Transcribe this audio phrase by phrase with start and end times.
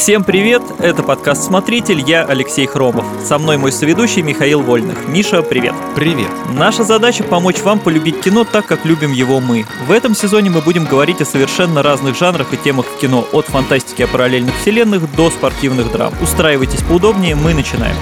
[0.00, 3.04] Всем привет, это подкаст «Смотритель», я Алексей Хромов.
[3.22, 5.06] Со мной мой соведущий Михаил Вольных.
[5.06, 5.74] Миша, привет.
[5.94, 6.30] Привет.
[6.54, 9.66] Наша задача– помочь вам полюбить кино так, как любим его мы.
[9.86, 13.44] В этом сезоне мы будем говорить о совершенно разных жанрах и темах в кино, от
[13.44, 16.14] фантастики о параллельных вселенных до спортивных драм.
[16.22, 17.96] Устраивайтесь поудобнее, мы начинаем.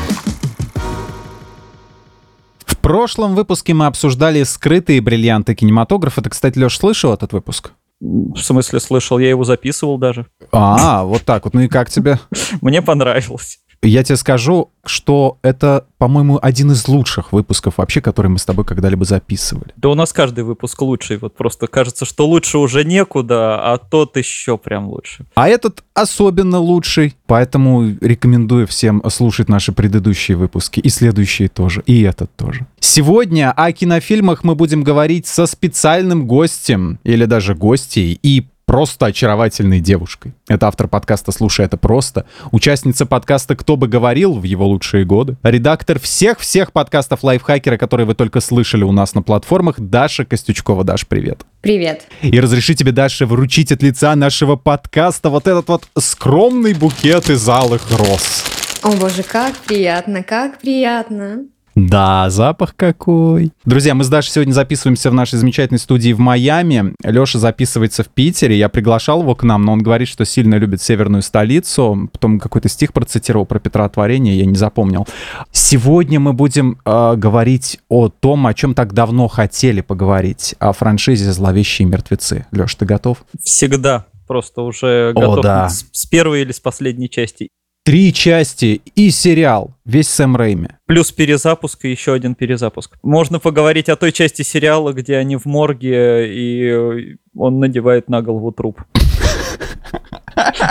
[2.65, 6.23] В прошлом выпуске мы обсуждали скрытые бриллианты кинематографа.
[6.23, 7.73] Ты, кстати, Леш, слышал этот выпуск?
[8.01, 10.27] В смысле, слышал, я его записывал даже.
[10.53, 11.55] А, вот так вот.
[11.55, 12.19] Ну и как тебе?
[12.61, 13.61] Мне понравилось.
[13.83, 18.65] Я тебе скажу, что это, по-моему, один из лучших выпусков вообще, который мы с тобой
[18.65, 19.73] когда-либо записывали.
[19.77, 21.19] Да у нас каждый выпуск лучший.
[21.19, 25.27] Вот просто кажется, что лучше уже некуда, а тот еще прям лучше.
[25.35, 32.03] А этот особенно лучший, поэтому рекомендую всем слушать наши предыдущие выпуски и следующие тоже, и
[32.03, 32.67] этот тоже.
[32.81, 39.81] Сегодня о кинофильмах мы будем говорить со специальным гостем, или даже гостей, и просто очаровательной
[39.81, 40.35] девушкой.
[40.47, 45.39] Это автор подкаста «Слушай, это просто», участница подкаста «Кто бы говорил» в его лучшие годы,
[45.43, 50.85] редактор всех-всех подкастов лайфхакера, которые вы только слышали у нас на платформах, Даша Костючкова.
[50.85, 51.47] Даш, привет.
[51.63, 52.03] Привет.
[52.21, 57.49] И разреши тебе, Даша, вручить от лица нашего подкаста вот этот вот скромный букет из
[57.49, 58.45] алых роз.
[58.83, 61.47] О боже, как приятно, как приятно.
[61.87, 63.53] Да, запах какой.
[63.65, 66.95] Друзья, мы с Дашей сегодня записываемся в нашей замечательной студии в Майами.
[67.05, 68.59] Леша записывается в Питере.
[68.59, 72.09] Я приглашал его к нам, но он говорит, что сильно любит северную столицу.
[72.13, 75.07] Потом какой-то стих процитировал про Петра Творения, я не запомнил.
[75.53, 80.57] Сегодня мы будем э, говорить о том, о чем так давно хотели поговорить.
[80.59, 82.47] О франшизе «Зловещие мертвецы».
[82.51, 83.25] Леш, ты готов?
[83.41, 84.07] Всегда.
[84.27, 85.69] Просто уже О, готов да.
[85.69, 87.51] с, с первой или с последней части.
[87.89, 89.71] Три части и сериал.
[89.87, 90.69] Весь Сэм Рэйми.
[90.85, 92.99] Плюс перезапуск и еще один перезапуск.
[93.03, 98.53] Можно поговорить о той части сериала, где они в морге, и он надевает на голову
[98.53, 98.83] труп.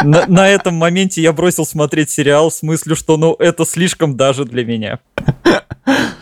[0.04, 4.46] На, на этом моменте я бросил смотреть сериал с мыслью, что ну это слишком даже
[4.46, 5.00] для меня.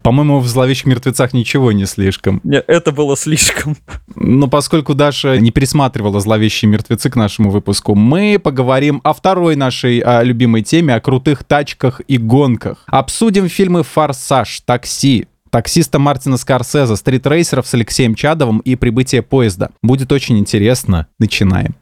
[0.06, 2.39] По-моему, в «Зловещих мертвецах» ничего не слишком.
[2.43, 3.76] Не, Это было слишком.
[4.16, 10.04] Но поскольку Даша не пересматривала «Зловещие мертвецы» к нашему выпуску, мы поговорим о второй нашей
[10.05, 12.83] а, любимой теме, о крутых тачках и гонках.
[12.86, 19.71] Обсудим фильмы «Форсаж», «Такси», таксиста Мартина Скорсезе, стритрейсеров с Алексеем Чадовым и прибытие поезда.
[19.82, 21.08] Будет очень интересно.
[21.17, 21.73] Начинаем.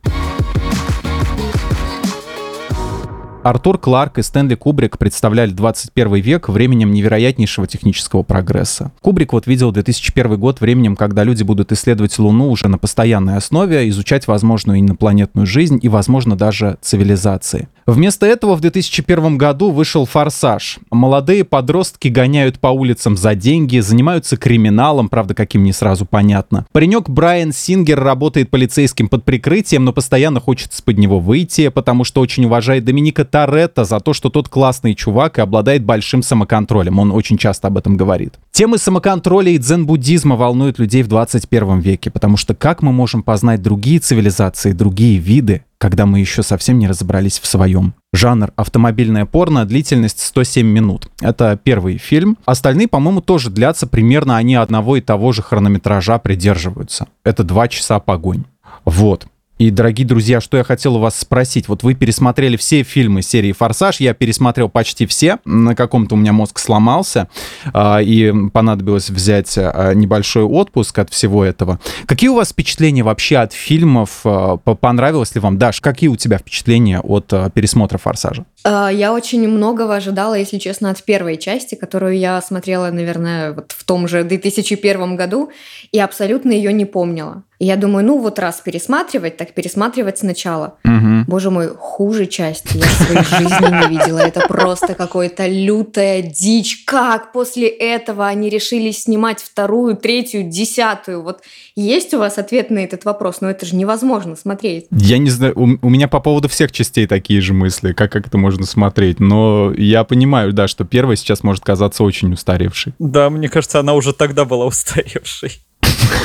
[3.44, 8.94] Артур Кларк и Стэнли Кубрик представляли 21 век временем невероятнейшего технического прогресса.
[9.02, 13.90] Кубрик вот видел 2001 год временем, когда люди будут исследовать Луну уже на постоянной основе,
[13.90, 17.68] изучать возможную инопланетную жизнь и, возможно, даже цивилизации.
[17.86, 20.80] Вместо этого в 2001 году вышел «Форсаж».
[20.90, 26.66] Молодые подростки гоняют по улицам за деньги, занимаются криминалом, правда, каким не сразу понятно.
[26.72, 32.22] Паренек Брайан Сингер работает полицейским под прикрытием, но постоянно хочет из-под него выйти, потому что
[32.22, 37.00] очень уважает Доминика Торетто за то, что тот классный чувак и обладает большим самоконтролем.
[37.00, 38.36] Он очень часто об этом говорит.
[38.52, 43.64] Темы самоконтроля и дзен-буддизма волнуют людей в 21 веке, потому что как мы можем познать
[43.64, 47.96] другие цивилизации, другие виды, когда мы еще совсем не разобрались в своем.
[48.14, 51.08] Жанр автомобильное порно, длительность 107 минут.
[51.20, 52.38] Это первый фильм.
[52.46, 57.08] Остальные, по-моему, тоже длятся примерно, они одного и того же хронометража придерживаются.
[57.24, 58.44] Это два часа погонь.
[58.86, 59.26] Вот.
[59.60, 61.68] И, дорогие друзья, что я хотел у вас спросить.
[61.68, 65.38] Вот вы пересмотрели все фильмы серии «Форсаж», я пересмотрел почти все.
[65.46, 67.30] На каком-то у меня мозг сломался,
[67.72, 71.80] а, и понадобилось взять а, небольшой отпуск от всего этого.
[72.08, 74.22] Какие у вас впечатления вообще от фильмов?
[74.26, 75.58] А, по- Понравилось ли вам?
[75.60, 78.46] Даш, какие у тебя впечатления от пересмотра «Форсажа»?
[78.64, 83.72] А, Я очень многого ожидала, если честно, от первой части, которую я смотрела, наверное, вот
[83.72, 85.52] в том же 2001 году,
[85.92, 87.44] и абсолютно ее не помнила.
[87.64, 90.76] И я думаю, ну вот раз пересматривать, так пересматривать сначала.
[90.84, 91.24] Мгм.
[91.30, 94.20] Боже мой, хуже части я в своей жизни не видела.
[94.20, 96.84] Это просто какая-то лютая дичь.
[96.86, 101.24] Как после этого они решили снимать вторую, третью, десятую?
[101.24, 101.42] Вот
[101.78, 103.40] есть у вас ответ на этот вопрос?
[103.40, 104.88] Но это же невозможно смотреть.
[104.92, 108.28] Я не знаю, у, у меня по поводу всех частей такие же мысли, как, как
[108.28, 109.20] это можно смотреть.
[109.20, 112.94] Но я понимаю, да, что первая сейчас может казаться очень устаревшей.
[113.00, 115.60] Да, мне кажется, она уже тогда была устаревшей.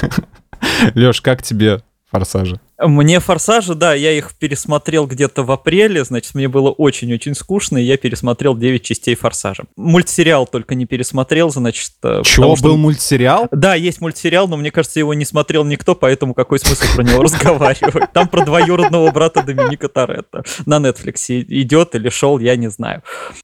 [0.94, 2.60] Леш, как тебе «Форсажи»?
[2.80, 7.82] Мне «Форсажи», да, я их пересмотрел где-то в апреле, значит, мне было очень-очень скучно, и
[7.82, 9.64] я пересмотрел 9 частей «Форсажа».
[9.76, 11.92] Мультсериал только не пересмотрел, значит...
[12.04, 13.48] э, потому что- был мультсериал?
[13.50, 17.22] Да, есть мультсериал, но мне кажется, его не смотрел никто, поэтому какой смысл про него
[17.24, 18.12] разговаривать?
[18.12, 20.44] Там про двоюродного брата Доминика Торетто.
[20.64, 23.02] На Netflix идет или шел, я не знаю.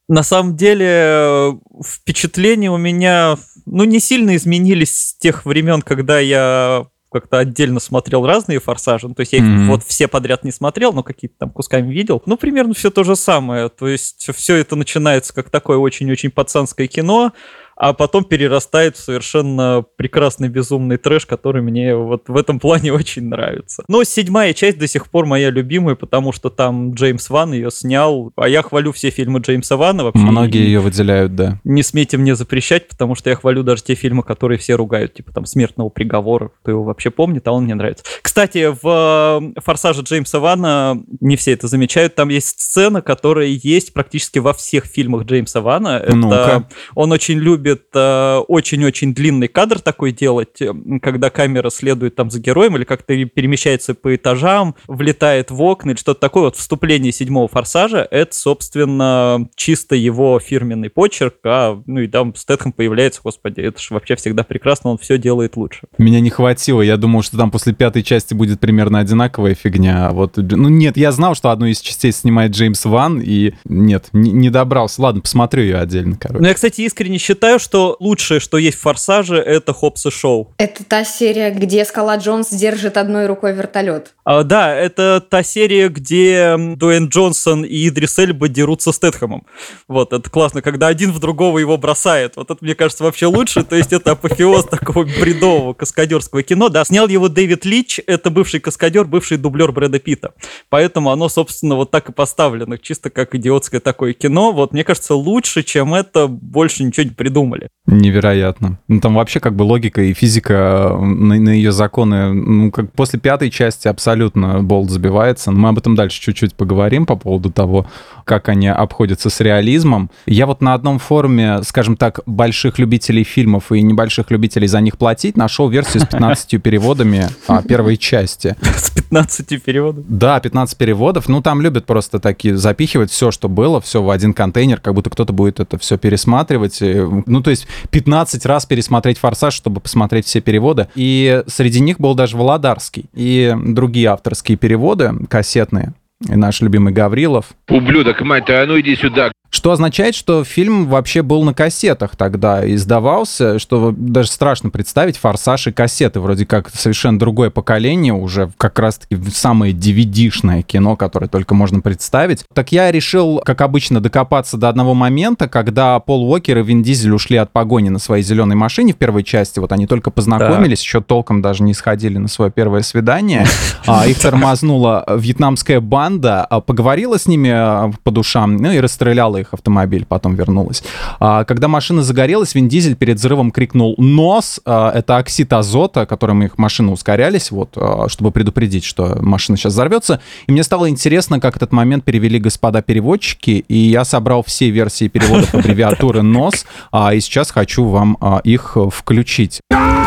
[0.08, 1.52] На самом деле, э,
[1.84, 8.26] впечатления у меня, ну, не сильно изменились с тех времен, когда я как-то отдельно смотрел
[8.26, 9.06] разные «Форсажи».
[9.06, 9.66] Ну, то есть я их mm-hmm.
[9.69, 12.20] вот все подряд не смотрел, но какие-то там кусками видел.
[12.26, 13.69] Ну, примерно все то же самое.
[13.69, 17.32] То есть все это начинается как такое очень-очень пацанское кино,
[17.76, 23.29] а потом перерастает в совершенно прекрасный безумный трэш, который мне вот в этом плане очень
[23.29, 23.85] нравится.
[23.88, 28.32] Но седьмая часть до сих пор моя любимая, потому что там Джеймс Ван ее снял,
[28.37, 30.23] а я хвалю все фильмы Джеймса Вана вообще.
[30.23, 31.61] Многие ее выделяют, да.
[31.65, 35.32] Не смейте мне запрещать, потому что я хвалю даже те фильмы, которые все ругают, типа
[35.32, 38.05] там «Смертного приговора», кто его вообще помнит, а он мне нравится.
[38.23, 43.93] Кстати, в э, «Форсаже» Джеймса Вана, не все это замечают, там есть сцена, которая есть
[43.93, 46.00] практически во всех фильмах Джеймса Вана.
[46.05, 51.70] Это ну он очень любит любит э, очень-очень длинный кадр такой делать, э, когда камера
[51.70, 56.44] следует там за героем или как-то перемещается по этажам, влетает в окна или что-то такое.
[56.44, 62.72] Вот вступление седьмого форсажа— это, собственно, чисто его фирменный почерк, а, ну и там Стэтхэм
[62.72, 65.82] появляется, господи, это же вообще всегда прекрасно, он все делает лучше.
[65.99, 70.12] Меня не хватило, я думал, что там после пятой части будет примерно одинаковая фигня, а
[70.12, 74.32] вот, ну нет, я знал, что одну из частей снимает Джеймс Ван, и нет, не,
[74.32, 75.00] не добрался.
[75.02, 76.43] Ладно, посмотрю ее отдельно, короче.
[76.43, 80.10] Ну, я, кстати, искренне считаю, считаю, что лучшее, что есть в «Форсаже», это Хопс и
[80.10, 80.52] Шоу.
[80.58, 84.14] Это та серия, где Скала Джонс держит одной рукой вертолет.
[84.24, 89.46] А, да, это та серия, где Дуэйн Джонсон и Идрис Эльба дерутся с Тетхэмом.
[89.86, 92.36] Вот, это классно, когда один в другого его бросает.
[92.36, 93.62] Вот это, мне кажется, вообще лучше.
[93.64, 96.68] То есть это апофеоз такого бредового каскадерского кино.
[96.68, 100.32] Да, снял его Дэвид Лич, это бывший каскадер, бывший дублер Брэда Питта.
[100.70, 104.52] Поэтому оно, собственно, вот так и поставлено, чисто как идиотское такое кино.
[104.52, 107.69] Вот, мне кажется, лучше, чем это, больше ничего не придумал придумали.
[107.87, 108.79] Невероятно.
[108.88, 112.93] Ну, там вообще как бы логика и физика э, на, на ее законы, ну, как
[112.93, 115.50] после пятой части абсолютно болт забивается.
[115.50, 117.87] Но мы об этом дальше чуть-чуть поговорим по поводу того,
[118.25, 120.11] как они обходятся с реализмом.
[120.26, 124.97] Я вот на одном форуме, скажем так, больших любителей фильмов и небольших любителей за них
[124.97, 128.56] платить, нашел версию с 15 переводами а, первой части.
[128.62, 130.04] С 15 переводов?
[130.08, 131.28] Да, 15 переводов.
[131.28, 135.10] Ну, там любят просто такие запихивать все, что было, все в один контейнер, как будто
[135.10, 136.78] кто-то будет это все пересматривать.
[136.80, 140.88] Ну, то есть 15 раз пересмотреть «Форсаж», чтобы посмотреть все переводы.
[140.94, 145.94] И среди них был даже Володарский и другие авторские переводы кассетные.
[146.28, 147.46] И наш любимый Гаврилов.
[147.68, 152.68] Ублюдок, мать, а ну иди сюда, что означает, что фильм вообще был на кассетах тогда
[152.74, 156.18] издавался, что даже страшно представить «Форсаж» и кассеты.
[156.18, 162.44] Вроде как совершенно другое поколение, уже как раз-таки самое DVD-шное кино, которое только можно представить.
[162.52, 167.12] Так я решил, как обычно, докопаться до одного момента, когда Пол Уокер и Вин Дизель
[167.12, 169.60] ушли от погони на своей зеленой машине в первой части.
[169.60, 173.46] Вот они только познакомились, еще толком даже не сходили на свое первое свидание.
[173.86, 179.36] А, их тормознула вьетнамская банда, а, поговорила с ними а, по душам, ну и расстреляла
[179.36, 180.82] их их автомобиль, потом вернулась.
[181.20, 186.43] А, когда машина загорелась, Вин Дизель перед взрывом крикнул «Нос!» а, Это оксид азота, которым
[186.43, 190.20] их машины ускорялись, вот, а, чтобы предупредить, что машина сейчас взорвется.
[190.46, 195.08] И мне стало интересно, как этот момент перевели господа переводчики, и я собрал все версии
[195.08, 199.61] переводов аббревиатуры «НОС», а, и сейчас хочу вам а, их включить.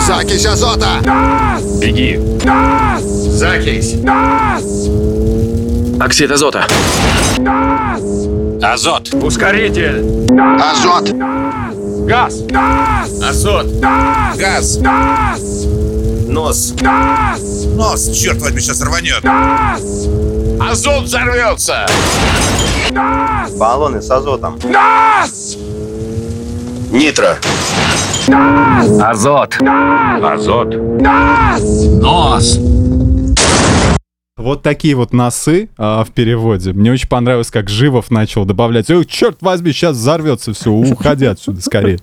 [0.08, 1.02] Закись азота!
[1.04, 1.80] Нас!
[1.80, 2.18] Беги!
[2.44, 3.04] Нас!
[3.04, 3.96] Закись!
[4.04, 4.88] Нас!
[6.00, 6.66] Оксид азота!
[7.40, 8.27] Нас!
[8.62, 9.14] Азот.
[9.14, 10.04] Ускоритель.
[10.60, 11.12] Азот.
[12.08, 12.42] Газ.
[13.24, 13.68] Азот.
[14.36, 14.78] Газ.
[16.28, 16.74] Нос.
[17.76, 19.24] Нос, черт возьми, сейчас рванет.
[20.60, 21.86] Азот взорвется.
[23.58, 24.60] Баллоны с азотом.
[26.92, 27.36] Нитро.
[29.04, 29.58] Азот.
[30.24, 30.76] Азот.
[32.02, 32.60] Нос.
[34.38, 36.72] Вот такие вот носы а, в переводе.
[36.72, 38.88] Мне очень понравилось, как Живов начал добавлять.
[38.92, 41.98] Ой, черт возьми, сейчас взорвется все, уходи отсюда скорее.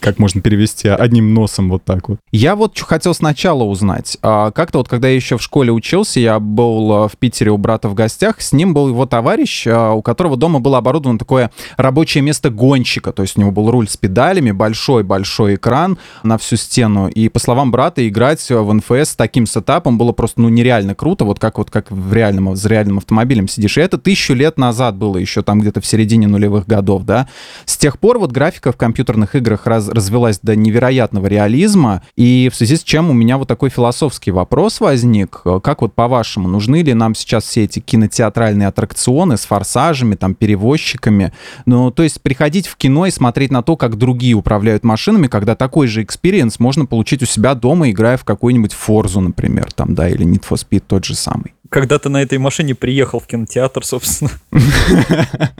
[0.00, 2.20] Как можно перевести одним носом вот так вот.
[2.32, 4.16] Я вот что хотел сначала узнать.
[4.22, 7.58] А, как-то вот, когда я еще в школе учился, я был а, в Питере у
[7.58, 11.50] брата в гостях, с ним был его товарищ, а, у которого дома было оборудовано такое
[11.76, 13.12] рабочее место гонщика.
[13.12, 17.08] То есть у него был руль с педалями, большой-большой экран на всю стену.
[17.08, 21.26] И по словам брата, играть в НФС с таким сетапом было просто ну нереально круто,
[21.26, 23.76] вот как вот как в реальном, с реальным автомобилем сидишь.
[23.76, 27.28] И это тысячу лет назад было, еще там где-то в середине нулевых годов, да.
[27.66, 32.56] С тех пор вот графика в компьютерных играх раз, развелась до невероятного реализма, и в
[32.56, 35.42] связи с чем у меня вот такой философский вопрос возник.
[35.62, 41.32] Как вот по-вашему, нужны ли нам сейчас все эти кинотеатральные аттракционы с форсажами, там, перевозчиками?
[41.66, 45.54] Ну, то есть приходить в кино и смотреть на то, как другие управляют машинами, когда
[45.54, 50.08] такой же experience можно получить у себя дома, играя в какую-нибудь Forza'у, например, там, да,
[50.08, 53.84] или Need for Speed тот же самый когда ты на этой машине приехал в кинотеатр,
[53.84, 54.30] собственно.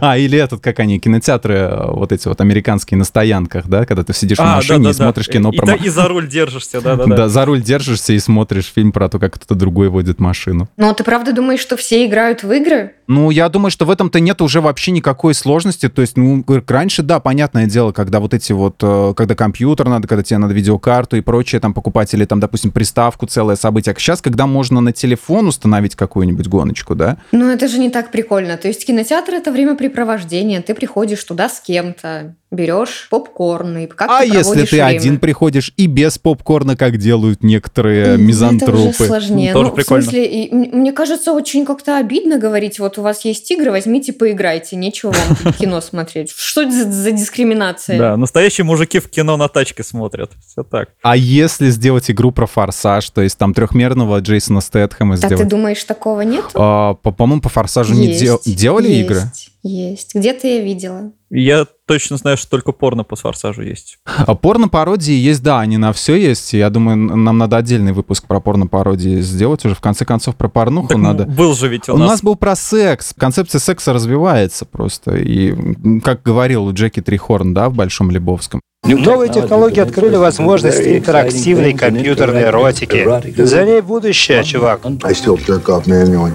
[0.00, 4.02] А, или этот, как они, кинотеатры, э, вот эти вот американские на стоянках, да, когда
[4.02, 5.74] ты сидишь в А, машине и смотришь кино про...
[5.74, 7.16] и за руль держишься, да-да-да.
[7.24, 10.68] Да, за руль держишься и смотришь фильм про то, как кто-то другой водит машину.
[10.76, 12.92] Но ты правда думаешь, что все играют в игры?
[13.06, 15.88] Ну, я думаю, что в этом-то нет уже вообще никакой сложности.
[15.88, 20.08] То есть, ну, раньше, да, понятное дело, когда вот эти вот, э, когда компьютер надо,
[20.08, 23.92] когда тебе надо видеокарту и прочее там покупать, или там, допустим, приставку, целое событие.
[23.92, 27.18] А сейчас, когда можно на телефон установить какую-нибудь гоночку, да?
[27.32, 28.56] Ну, это же не так прикольно.
[28.56, 30.60] То есть кинотеатр— это времяпрепровождение.
[30.60, 34.86] Ты приходишь туда с кем-то, берешь попкорн и как а ты если проводишь ты время?
[34.96, 38.78] один приходишь и без попкорна, как делают некоторые М, Это мизантропы?
[38.88, 39.52] уже сложнее.
[39.52, 40.02] Ну, тоже ну, прикольно.
[40.02, 44.12] В смысле, и мне кажется, очень как-то обидно говорить, вот у вас есть игры, возьмите,
[44.12, 46.30] поиграйте, нечего вам кино смотреть.
[46.36, 47.98] Что это за, за дискриминация?
[47.98, 50.30] Да, настоящие мужики в кино на тачке смотрят.
[50.46, 50.90] Все так.
[51.02, 55.48] А если сделать игру про форсаж, то есть там трехмерного Джейсона Стэтхэма А ты сделать?
[55.48, 56.44] думаешь, такого нет?
[56.54, 59.22] А, по- по-моему, по форсажу не дел- делали есть, игры?
[59.62, 60.14] Есть.
[60.14, 61.12] Где-то я видела.
[61.30, 63.98] Я точно знаю, что только порно по форсажу есть.
[64.04, 66.52] А порно-пародии есть, да, они на все есть.
[66.52, 69.74] Я думаю, нам надо отдельный выпуск про порно-пародии сделать уже.
[69.74, 71.24] В конце концов, про порнуху Так надо.
[71.24, 72.22] был же ведь у, У нас нас.
[72.22, 73.12] был про секс.
[73.16, 75.16] Концепция секса развивается просто.
[75.16, 75.54] И,
[76.00, 78.60] как говорил Джеки Трихорн, да, в Большом Лебовском.
[78.86, 83.42] Новые технологии открыли возможности интерактивной компьютерной эротики.
[83.42, 84.80] За ней будущее, чувак.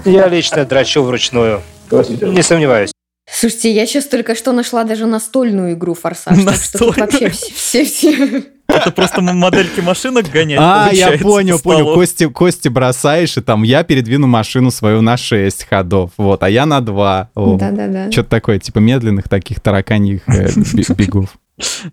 [0.04, 1.60] Я лично дрочу вручную.
[1.90, 2.90] Не сомневаюсь.
[3.32, 6.44] Слушайте, я сейчас только что нашла даже настольную игру «Форсаж».
[6.44, 7.30] Так что тут Настольную?
[7.30, 7.84] вообще все...
[7.84, 8.44] все...
[8.66, 10.58] Это просто модельки машинок гонять.
[10.60, 11.94] А, я понял, по понял.
[11.94, 16.12] Кости, кости бросаешь, и там я передвину машину свою на 6 ходов.
[16.16, 17.30] Вот, а я на 2.
[17.34, 18.10] Да-да-да.
[18.12, 20.50] Что-то такое, типа медленных таких тараканьих э,
[20.94, 21.36] бегов.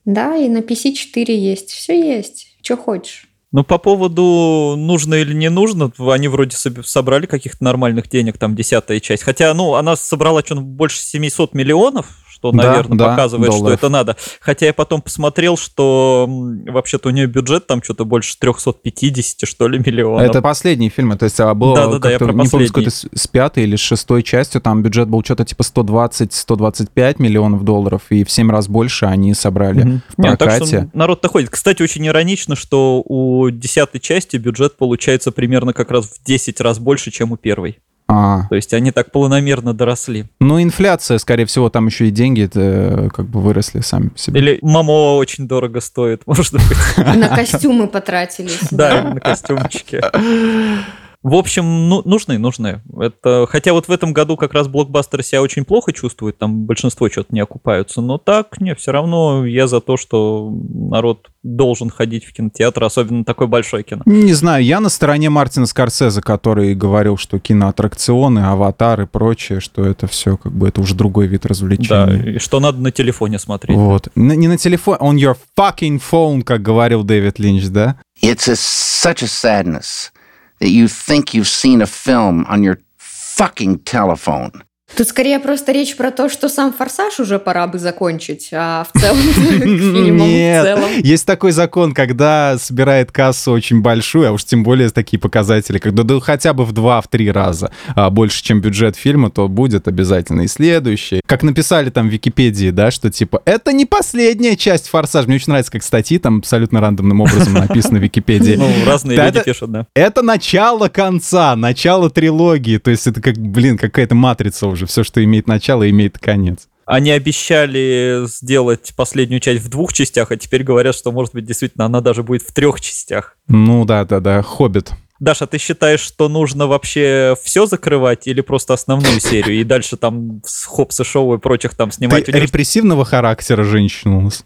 [0.05, 1.71] Да, и на PC4 есть.
[1.71, 2.55] Все есть.
[2.61, 3.26] Что хочешь.
[3.53, 8.99] Ну, по поводу нужно или не нужно, они вроде собрали каких-то нормальных денег, там, десятая
[8.99, 9.23] часть.
[9.23, 12.07] Хотя, ну, она собрала что больше 700 миллионов,
[12.37, 13.79] что, Да, наверное, да, показывает, что долларов.
[13.79, 14.17] это надо.
[14.39, 19.79] Хотя я потом посмотрел, что вообще-то у нее бюджет там что-то больше 350, что ли,
[19.79, 20.21] миллионов.
[20.21, 22.67] Это последние фильмы, то есть а, было Да-да-да, я как-то, про не помню, с последний.
[22.91, 28.03] какой-то с, пятой или с шестой частью, там бюджет был что-то типа 120-125 миллионов долларов,
[28.09, 30.01] и в 7 раз больше они собрали Мгм.
[30.15, 30.65] в Не, так прокате.
[30.65, 31.49] что народ-то ходит.
[31.49, 36.79] Кстати, очень иронично, что у десятой части бюджет получается примерно как раз в 10 раз
[36.79, 37.79] больше, чем у первой.
[38.09, 40.25] А, То есть они так планомерно доросли.
[40.39, 44.39] ну, инфляция, скорее всего, там еще и деньги э, как бы выросли сами по себе.
[44.39, 46.97] Или Мамо очень дорого стоит, может быть.
[46.97, 48.67] На костюмы потратились.
[48.71, 50.01] Да, на костюмчике.
[51.23, 52.81] В общем, ну, нужны, нужны.
[52.99, 57.09] Это, хотя вот в этом году как раз блокбастеры себя очень плохо чувствуют, там большинство
[57.09, 62.23] что-то не окупаются, но так, не, все равно я за то, что народ должен ходить
[62.25, 64.03] в кинотеатр, особенно такое большое кино.
[64.05, 69.85] Не знаю, я на стороне Мартина Скорсезе, который говорил, что киноаттракционы, аватар и прочее, что
[69.85, 72.35] это все как бы это уже другой вид Да, развлечения.
[72.35, 73.77] и что надо на телефоне смотреть.
[73.77, 74.09] Вот.
[74.15, 77.97] На- не на телефон, on your fucking phone, как говорил Дэвид Линч, да?
[78.21, 80.11] It's a, such a sadness
[80.59, 84.63] that you think you've seen a film on your fucking telephone.
[84.95, 88.97] Тут скорее просто речь про то, что сам «Форсаж» уже пора бы закончить, а в
[88.99, 90.89] целом к фильмам в Нет, целом.
[91.03, 96.03] есть такой закон, когда собирает кассу очень большую, а уж тем более такие показатели, когда
[96.03, 99.89] да, хотя бы в два, в три раза а, больше, чем бюджет фильма, то будет
[99.89, 101.19] обязательно и следующий.
[101.25, 105.27] Как написали там в Википедии, да, что типа это не последняя часть «Форсаж».
[105.27, 108.55] Мне очень нравится, как статьи там абсолютно рандомным образом написано в Википедии.
[108.55, 109.85] Ну, разные Да, люди это- пишут, да.
[109.93, 112.77] Это начало конца, начало трилогии.
[112.77, 114.76] То есть это как, блин, какая-то матрица уже.
[114.85, 116.67] Все, что имеет начало, имеет конец.
[116.85, 121.85] Они обещали сделать последнюю часть в двух частях, а теперь говорят, что, может быть, действительно,
[121.85, 123.35] она даже будет в трех частях.
[123.49, 124.91] Ну да, да, да, Хоббит.
[125.19, 130.41] Даша, ты считаешь, что нужно вообще все закрывать или просто основную серию и дальше там
[130.45, 132.29] с Хопса Шоу и прочих там Ты снимать?
[132.29, 134.45] У них репрессивного характера женщина у нас.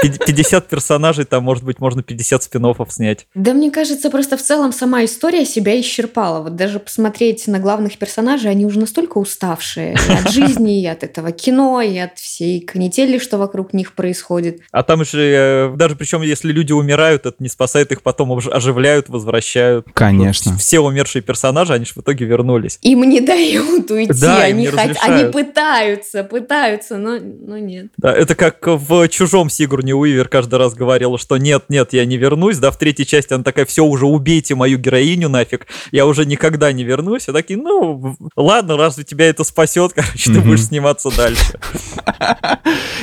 [0.00, 3.26] пи- 50 персонажей, там, может быть, можно 50 спин снять.
[3.34, 6.42] Да мне кажется, просто в целом сама история себя исчерпала.
[6.42, 11.02] Вот даже посмотреть на главных персонажей, они уже настолько уставшие и от жизни, и от
[11.02, 14.60] этого кино, и от всей канители, что вокруг них происходит.
[14.70, 18.50] А там же, э, даже причем, если люди умирают, это не спасает их, потом ож-
[18.50, 19.86] оживляют, возвращают.
[19.92, 20.11] Конечно.
[20.18, 22.78] Вот Все умершие персонажи, они же в итоге вернулись.
[22.82, 27.88] Им не дают уйти, Да, им они, не хот- они пытаются, пытаются, но, но нет.
[27.96, 32.16] Да, это как в «Чужом» Сигурни Уивер каждый раз говорила, что нет, нет, я не
[32.16, 36.24] вернусь, да, в третьей части она такая, все, уже убейте мою героиню нафиг, я уже
[36.24, 41.10] никогда не вернусь, и такие, ну, ладно, разве тебя это спасет, короче, ты будешь сниматься
[41.16, 41.58] дальше.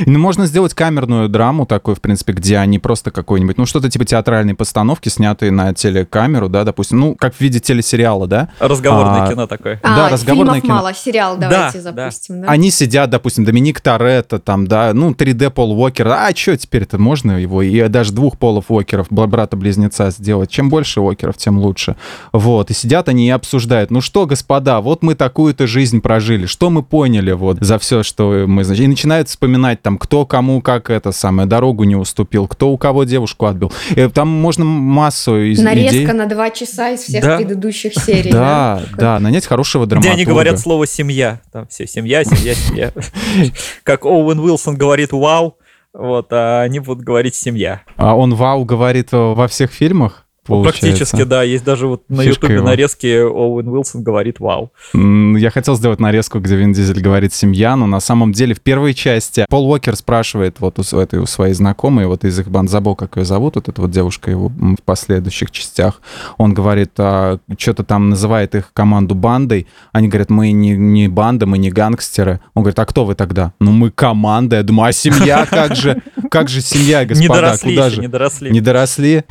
[0.06, 4.06] Ну, можно сделать камерную драму такую, в принципе, где они просто какой-нибудь, ну, что-то типа
[4.06, 6.99] театральной постановки, снятые на телекамеру, да, допустим.
[7.00, 8.50] Ну, как в виде телесериала, да?
[8.60, 9.80] Разговорное а, кино такое.
[9.84, 10.76] А, да, разговорное кино.
[10.76, 12.48] мало, сериал давайте да, запустим, да.
[12.48, 12.52] да.
[12.52, 17.34] Они сидят, допустим, Доминик Торетто, там, да, ну, 3D Пол Уокер, а что теперь-то можно
[17.40, 20.50] его, и даже двух Полов Уокеров, брата-близнеца сделать.
[20.50, 21.96] Чем больше Уокеров, тем лучше.
[22.34, 26.70] Вот, и сидят они и обсуждают, ну что, господа, вот мы такую-то жизнь прожили, что
[26.70, 30.90] мы поняли вот за все, что мы, значит, и начинают вспоминать там, кто кому как
[30.90, 33.72] это самое, дорогу не уступил, кто у кого девушку отбил.
[33.92, 36.14] И э, там можно массу из Нарезка идей.
[36.14, 37.38] на два часа из всех да.
[37.38, 38.32] предыдущих серий.
[38.40, 40.14] Да, да, да, нанять хорошего драматурга.
[40.14, 41.42] Где они говорят слово «семья».
[41.52, 42.94] Там все «семья», «семья», «семья».
[43.84, 45.58] Как Оуэн Уилсон говорит «вау»,
[45.94, 47.82] вот, а они будут говорить «семья».
[47.96, 50.26] А он «вау» говорит во всех фильмах?
[50.50, 50.82] Получается.
[50.82, 51.44] Практически, да.
[51.44, 54.72] Есть даже вот на Ютубе нарезки Оуэн Уилсон говорит «Вау».
[54.94, 58.94] Я хотел сделать нарезку, где Вин Дизель говорит «семья», но на самом деле в первой
[58.94, 63.18] части Пол Уокер спрашивает вот у, этой, у своей знакомой, вот из их бандзабо, как
[63.18, 66.02] ее зовут, вот эта вот девушка его в последующих частях,
[66.38, 71.46] он говорит, а, что-то там называет их команду бандой, они говорят, мы не, не банда,
[71.46, 72.40] мы не гангстеры.
[72.54, 73.54] Он говорит, а кто вы тогда?
[73.60, 74.58] Ну, мы команда.
[74.58, 76.02] Я думаю, а семья как же?
[76.30, 77.22] Как же семья, господа?
[77.22, 78.02] Не доросли Куда же?
[78.02, 78.52] не доросли.
[78.52, 79.24] Не доросли?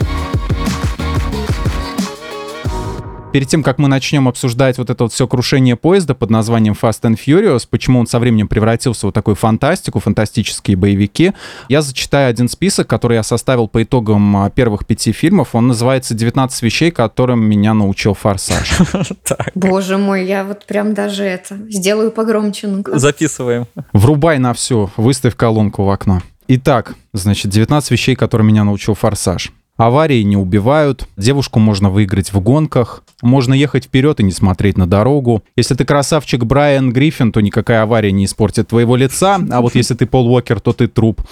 [3.38, 7.02] Перед тем, как мы начнем обсуждать вот это вот все крушение поезда под названием Fast
[7.02, 11.32] and Furious, почему он со временем превратился в вот такую фантастику, фантастические боевики,
[11.68, 15.54] я зачитаю один список, который я составил по итогам а, первых пяти фильмов.
[15.54, 18.76] Он называется «19 вещей, которым меня научил Форсаж».
[19.54, 22.82] Боже мой, я вот прям даже это сделаю погромче.
[22.92, 23.68] Записываем.
[23.92, 26.22] Врубай на всю, выставь колонку в окно.
[26.48, 29.52] Итак, значит, 19 вещей, которые меня научил Форсаж.
[29.78, 34.88] Аварии не убивают, девушку можно выиграть в гонках, можно ехать вперед и не смотреть на
[34.88, 35.44] дорогу.
[35.54, 39.94] Если ты красавчик Брайан Гриффин, то никакая авария не испортит твоего лица, а вот если
[39.94, 41.22] ты Пол Уокер, то ты труп.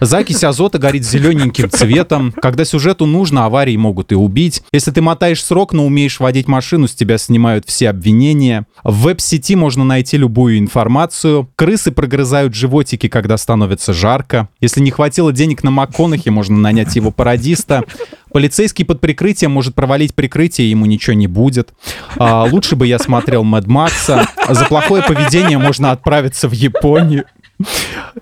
[0.00, 2.32] Закись азота горит зелененьким цветом.
[2.42, 4.62] Когда сюжету нужно, аварии могут и убить.
[4.70, 8.66] Если ты мотаешь срок, но умеешь водить машину, с тебя снимают все обвинения.
[8.82, 11.48] В веб-сети можно найти любую информацию.
[11.56, 14.48] Крысы прогрызают животики, когда становится жарко.
[14.60, 17.84] Если не хватило денег на МакКонахи, можно нанять его пародиста.
[18.32, 21.72] Полицейский под прикрытием может провалить прикрытие, ему ничего не будет.
[22.16, 24.28] А, лучше бы я смотрел Мэд Макса.
[24.48, 27.24] За плохое поведение можно отправиться в Японию.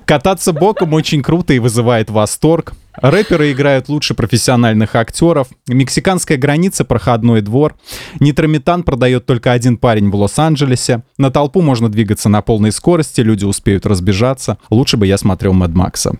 [0.04, 2.74] Кататься боком очень круто и вызывает восторг.
[3.00, 5.48] Рэперы играют лучше профессиональных актеров.
[5.66, 7.74] Мексиканская граница— проходной двор.
[8.20, 11.02] Нитрометан продает только один парень в Лос-Анджелесе.
[11.16, 14.58] На толпу можно двигаться на полной скорости, люди успеют разбежаться.
[14.68, 16.18] Лучше бы я смотрел Мэд Макса.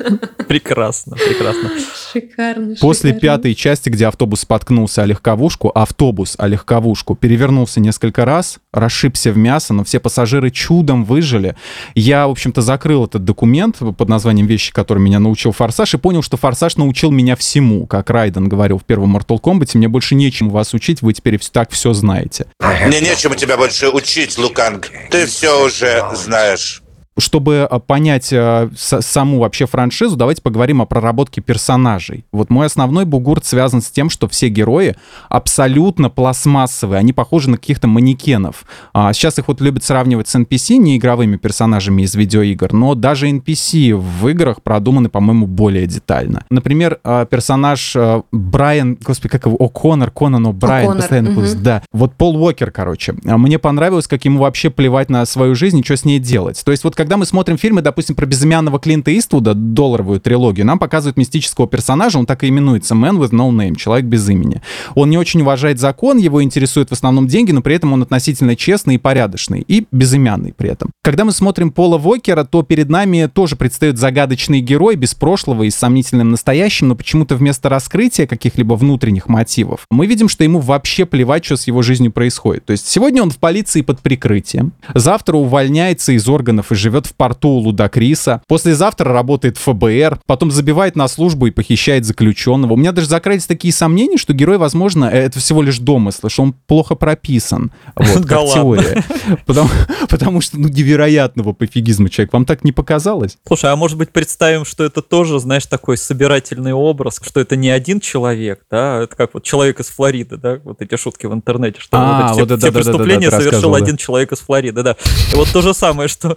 [0.48, 1.70] Прекрасно, прекрасно.
[2.12, 2.74] Шикарно.
[2.80, 3.20] После шикарно.
[3.20, 9.36] пятой части, где автобус споткнулся о легковушку, автобус о легковушку перевернулся несколько раз, расшибся в
[9.36, 11.54] мясо, но все пассажиры чудом выжили.
[11.94, 16.22] Я, в общем-то, закрыл этот документ под названием «Вещи, которые меня научил Форсаж», и понял,
[16.22, 17.86] что Форсаж научил меня всему.
[17.86, 21.70] Как Райден говорил в первом Mortal Kombat, мне больше нечему вас учить, вы теперь так
[21.70, 22.46] все знаете.
[22.86, 24.90] Мне нечему тебя больше учить, Луканг.
[25.10, 26.82] Ты все уже знаешь
[27.18, 32.24] чтобы а, понять а, саму вообще франшизу, давайте поговорим о проработке персонажей.
[32.32, 34.96] Вот мой основной бугурт связан с тем, что все герои
[35.28, 38.64] абсолютно пластмассовые, они похожи на каких-то манекенов.
[38.92, 43.28] А, сейчас их вот любят сравнивать с NPC, не игровыми персонажами из видеоигр, но даже
[43.28, 46.44] NPC в играх продуманы, по-моему, более детально.
[46.50, 46.98] Например,
[47.30, 47.96] персонаж
[48.32, 51.42] Брайан, господи, как его, О'Коннор, Конан О'Брайен, постоянно угу.
[51.56, 51.82] да.
[51.92, 53.14] Вот Пол Уокер, короче.
[53.24, 56.62] Мне понравилось, как ему вообще плевать на свою жизнь и что с ней делать.
[56.64, 60.78] То есть вот когда мы смотрим фильмы, допустим, про безымянного Клинта Иствуда, долларовую трилогию, нам
[60.78, 64.60] показывают мистического персонажа, он так и именуется Man with No Name, человек без имени.
[64.94, 68.54] Он не очень уважает закон, его интересуют в основном деньги, но при этом он относительно
[68.54, 70.90] честный и порядочный, и безымянный при этом.
[71.00, 75.70] Когда мы смотрим Пола Вокера, то перед нами тоже предстает загадочный герой без прошлого и
[75.70, 81.06] с сомнительным настоящим, но почему-то вместо раскрытия каких-либо внутренних мотивов, мы видим, что ему вообще
[81.06, 82.66] плевать, что с его жизнью происходит.
[82.66, 87.06] То есть сегодня он в полиции под прикрытием, завтра увольняется из органов и живет живет
[87.06, 92.72] в порту Лудакриса, послезавтра работает в ФБР, потом забивает на службу и похищает заключенного.
[92.72, 96.42] У меня даже закрылись такие сомнения, что герой, возможно, э, это всего лишь домыслы, что
[96.42, 97.72] он плохо прописан.
[98.10, 99.04] Вот, как теория.
[99.46, 99.68] Потому,
[100.08, 102.32] потому что, ну, невероятного пофигизма человек.
[102.32, 103.36] Вам так не показалось?
[103.46, 107.70] Слушай, а может быть представим, что это тоже, знаешь, такой собирательный образ, что это не
[107.70, 111.80] один человек, да, это как вот человек из Флориды, да, вот эти шутки в интернете,
[111.80, 114.82] что а, вот все, да, все да, преступления да, да, совершил один человек из Флориды,
[114.82, 114.96] да.
[115.32, 116.36] И вот то же самое, что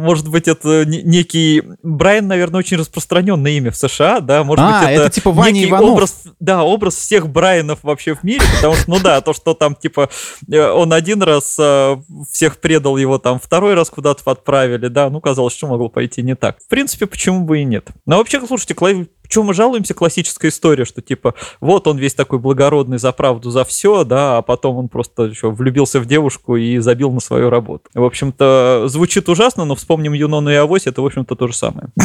[0.00, 1.62] может быть, это некий...
[1.82, 5.52] Брайан, наверное, очень распространенное имя в США, да, может а, быть, это, это типа Ваня
[5.52, 5.90] некий Иванов.
[5.90, 9.74] образ, да, образ всех Брайанов вообще в мире, потому что, ну да, то, что там,
[9.74, 10.10] типа,
[10.50, 11.96] э, он один раз э,
[12.30, 16.34] всех предал, его там второй раз куда-то отправили, да, ну, казалось, что могло пойти не
[16.34, 16.58] так.
[16.60, 17.88] В принципе, почему бы и нет.
[18.06, 19.94] Но вообще, слушайте, Клайв Чем мы жалуемся?
[19.94, 24.42] Классическая история, что типа, вот он весь такой благородный за правду, за все, да, а
[24.42, 27.82] потом он просто еще влюбился в девушку и забил на свою работу.
[27.94, 31.88] В общем-то, звучит ужасно, но вспомним Юнону и Авось, это, в общем-то, то же самое.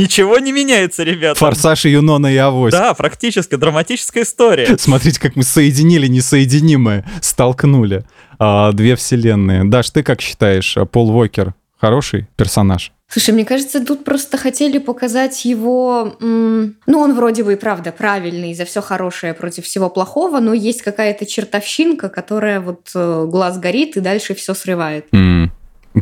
[0.00, 1.38] Ничего не меняется, ребята.
[1.38, 2.72] Форсаж и Юнона и Авось.
[2.72, 4.78] Да, практически, драматическая история.
[4.78, 8.06] Смотрите, как мы соединили несоединимое, столкнули
[8.38, 9.64] а, две вселенные.
[9.64, 12.92] Даш, ты как считаешь, Пол Уокер хороший персонаж?
[13.12, 16.16] Слушай, мне кажется, тут просто хотели показать его...
[16.20, 20.82] ну, он вроде бы и правда правильный, за все хорошее против всего плохого, но есть
[20.82, 25.06] какая-то чертовщинка, которая вот э, глаз горит и дальше все срывает.
[25.12, 25.39] М,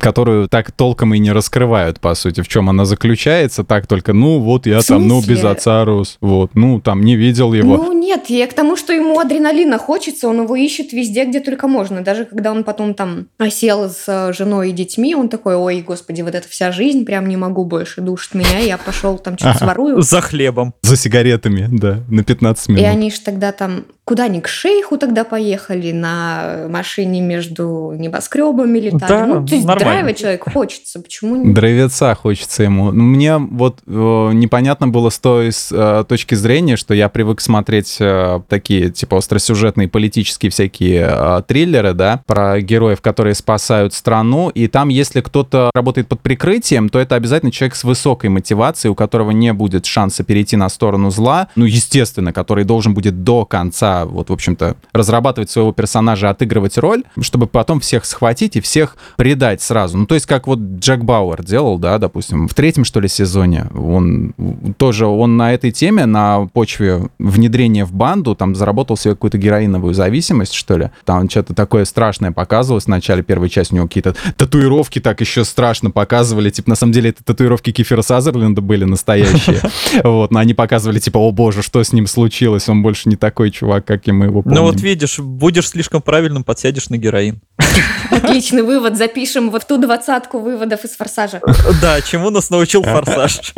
[0.01, 4.39] которую так толком и не раскрывают, по сути, в чем она заключается, так только, ну,
[4.39, 7.77] вот я там, ну, без отца рос, вот, ну, там, не видел его.
[7.77, 11.69] Ну, нет, я к тому, что ему адреналина хочется, он его ищет везде, где только
[11.69, 12.03] можно.
[12.03, 16.23] Даже когда он потом там осел с э, женой и детьми, он такой, ой, господи,
[16.23, 19.59] вот эта вся жизнь, прям не могу больше, душит меня, я пошел там что-то Ага.
[19.67, 20.03] сворую.
[20.03, 20.75] За хлебом.
[20.83, 22.85] За сигаретами, да, на 15 И минут.
[22.87, 29.07] они ж тогда там куда ни к шейху тогда поехали, на машине между небоскребами летали.
[29.07, 30.01] Да, ну, то есть нормально.
[30.01, 31.53] драйва человек хочется, почему не?
[31.53, 32.91] Дровеца хочется ему.
[32.91, 33.91] Ну, Мне вот э,
[34.33, 39.19] непонятно было с той с, э, точки зрения, что я привык смотреть э, такие, типа,
[39.19, 45.71] остросюжетные политические всякие э, триллеры, да, про героев, которые спасают страну, и там, если кто-то
[45.75, 50.25] работает под прикрытием, то это обязательно человек с высокой мотивацией, у которого не будет шанса
[50.25, 55.51] перейти на сторону зла, ну, естественно, который должен будет до конца, вот, в общем-то, разрабатывать
[55.51, 59.99] своего персонажа, отыгрывать роль, чтобы потом всех схватить и всех предать сразу.
[59.99, 63.67] Ну, то есть, как вот Джек Бауэр делал, да, допустим, в третьем, что ли, сезоне,
[63.75, 64.35] он
[64.77, 69.95] тоже, он на этой теме, на почве внедрения в банду, там, заработал себе какую-то героиновую
[69.95, 70.91] зависимость, что ли.
[71.05, 75.45] Там что-то такое страшное показывалось в начале первой части, у него какие-то татуировки так еще
[75.45, 79.61] страшно показывали, типа, на самом деле, это татуировки Кифера Сазерленда были настоящие,
[80.05, 83.51] вот, но они показывали, типа, о боже, что с ним случилось, он больше не такой
[83.51, 84.59] чувак, как и мы его помним.
[84.59, 87.41] Ну вот видишь, будешь слишком правильным, подсядешь на героин.
[88.11, 91.41] Отличный вывод, запишем вот ту двадцатку выводов из «Форсажа».
[91.81, 93.55] Да, чему нас научил форсаж.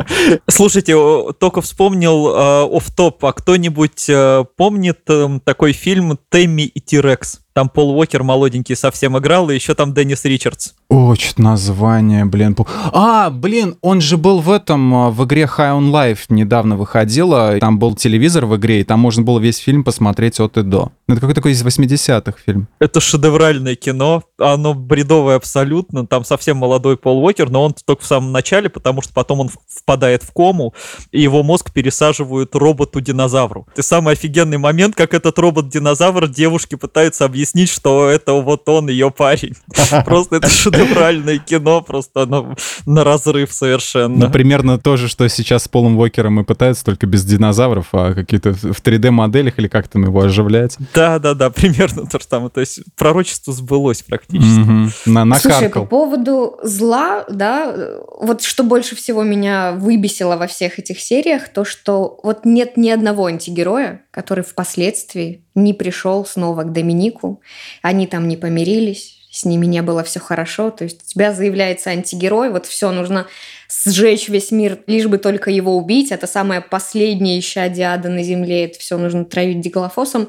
[0.47, 0.95] Слушайте,
[1.39, 7.39] только вспомнил э, оф-топ, а кто-нибудь э, помнит эм, такой фильм «Тэмми и Тирекс»?
[7.53, 10.69] Там Пол Уокер молоденький совсем играл, и еще там Деннис Ричардс.
[10.89, 12.55] О, что название, блин.
[12.93, 17.57] А, блин, он же был в этом, а, в игре High on Life недавно выходила.
[17.59, 20.91] Там был телевизор в игре, и там можно было весь фильм посмотреть от и до.
[21.07, 22.69] Ну, Это какой такой из 80-х фильм.
[22.79, 28.05] Это шедевральное кино, оно бредовое абсолютно, там совсем молодой Пол Уокер, но он только в
[28.05, 30.73] самом начале, потому что потом он впадает в кому,
[31.11, 33.67] и его мозг пересаживают роботу-динозавру.
[33.75, 39.11] И самый офигенный момент, как этот робот-динозавр девушке пытается объяснить, что это вот он, ее
[39.11, 39.55] парень.
[40.05, 44.25] Просто это шедевральное кино, просто оно на разрыв совершенно.
[44.27, 48.13] Ну, примерно то же, что сейчас с Полом Уокером и пытаются, только без динозавров, а
[48.13, 50.77] какие-то в 3D-моделях или как там его оживлять.
[50.93, 52.49] Да-да-да, примерно то же самое.
[52.49, 54.59] То есть пророчество сбылось практически.
[54.59, 54.91] Мгм.
[55.05, 55.87] На, Слушай, по накаркал.
[55.87, 57.75] поводу зла, да,
[58.19, 62.89] вот что больше всего меня выбесило во всех этих сериях, то, что вот нет ни
[62.89, 67.41] одного антигероя, который впоследствии не пришел снова к Доминику,
[67.81, 71.89] они там не помирились, с ними не было все хорошо, то есть у тебя заявляется
[71.89, 73.27] антигерой, вот все, нужно
[73.69, 78.65] сжечь весь мир, лишь бы только его убить, это самое последнее исчадие ада на земле,
[78.65, 80.27] это все нужно травить диглофосом,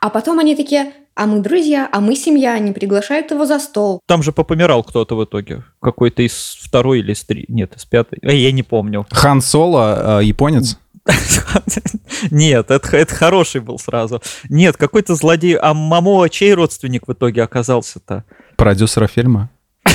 [0.00, 4.00] а потом они такие, а мы друзья, а мы семья, они приглашают его за стол,
[4.06, 5.64] Там же попомирал кто-то в итоге.
[5.80, 7.44] Какой-то из второй или из три.
[7.48, 8.18] Нет, из пятой.
[8.22, 9.06] Э, Я не помню.
[9.10, 10.78] Хан Соло, э, японец?
[12.30, 14.22] Нет, это, это хороший был сразу.
[14.48, 15.56] Нет, какой-то злодей.
[15.56, 18.24] А Мамо чей родственник в итоге оказался-то?
[18.56, 19.50] Продюсера фильма?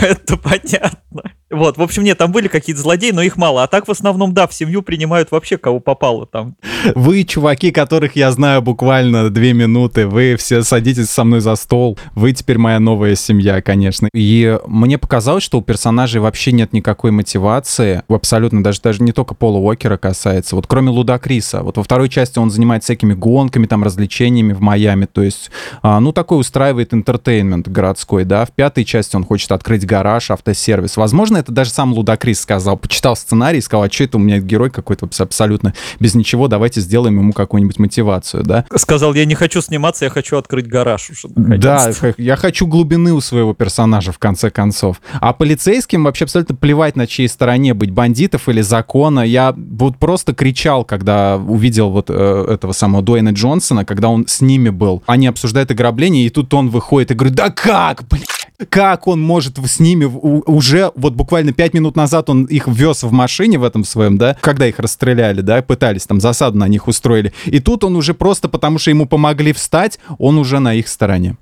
[0.00, 1.22] Это понятно.
[1.52, 3.62] Вот, в общем, нет, там были какие-то злодеи, но их мало.
[3.62, 6.56] А так в основном, да, в семью принимают вообще кого попало там.
[6.94, 11.98] Вы, чуваки, которых я знаю буквально две минуты, вы все садитесь со мной за стол.
[12.14, 14.08] Вы теперь моя новая семья, конечно.
[14.14, 18.02] И мне показалось, что у персонажей вообще нет никакой мотивации.
[18.08, 20.56] Абсолютно, даже, даже не только Пола Уокера касается.
[20.56, 21.62] Вот кроме Лудакриса.
[21.62, 25.06] Вот во второй части он занимается всякими гонками, там, развлечениями в Майами.
[25.06, 25.50] То есть,
[25.82, 28.46] а, ну, такой устраивает entertainment городской, да.
[28.46, 30.96] В пятой части он хочет открыть гараж, автосервис.
[30.96, 32.76] Возможно, это даже сам Лудакрис сказал.
[32.76, 36.48] Почитал сценарий и сказал, а что это у меня герой какой-то абс- абсолютно без ничего,
[36.48, 38.64] давайте сделаем ему какую-нибудь мотивацию, да.
[38.76, 41.28] Сказал, я не хочу сниматься, я хочу открыть гараж уже.
[41.34, 45.00] Да, я хочу глубины у своего персонажа, в конце концов.
[45.20, 49.20] А полицейским вообще абсолютно плевать, на чьей стороне быть, бандитов или закона.
[49.20, 54.40] Я вот просто кричал, когда увидел вот э, этого самого Дуэйна Джонсона, когда он с
[54.40, 55.02] ними был.
[55.06, 58.41] Они обсуждают ограбление, и тут он выходит и говорит, да как, блядь?
[58.68, 63.12] Как он может с ними уже, вот буквально пять минут назад он их вез в
[63.12, 67.32] машине в этом своем, да, когда их расстреляли, да, пытались там засаду на них устроили.
[67.46, 71.36] И тут он уже просто потому, что ему помогли встать, он уже на их стороне.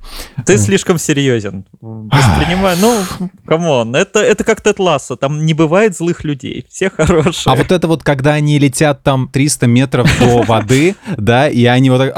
[0.47, 1.65] Ты слишком серьезен.
[1.81, 2.97] Воспринимай, ну,
[3.47, 7.53] come on, это, это как Тед Лассо, там не бывает злых людей, все хорошие.
[7.53, 11.91] А вот это вот, когда они летят там 300 метров до воды, да, и они
[11.91, 12.15] вот так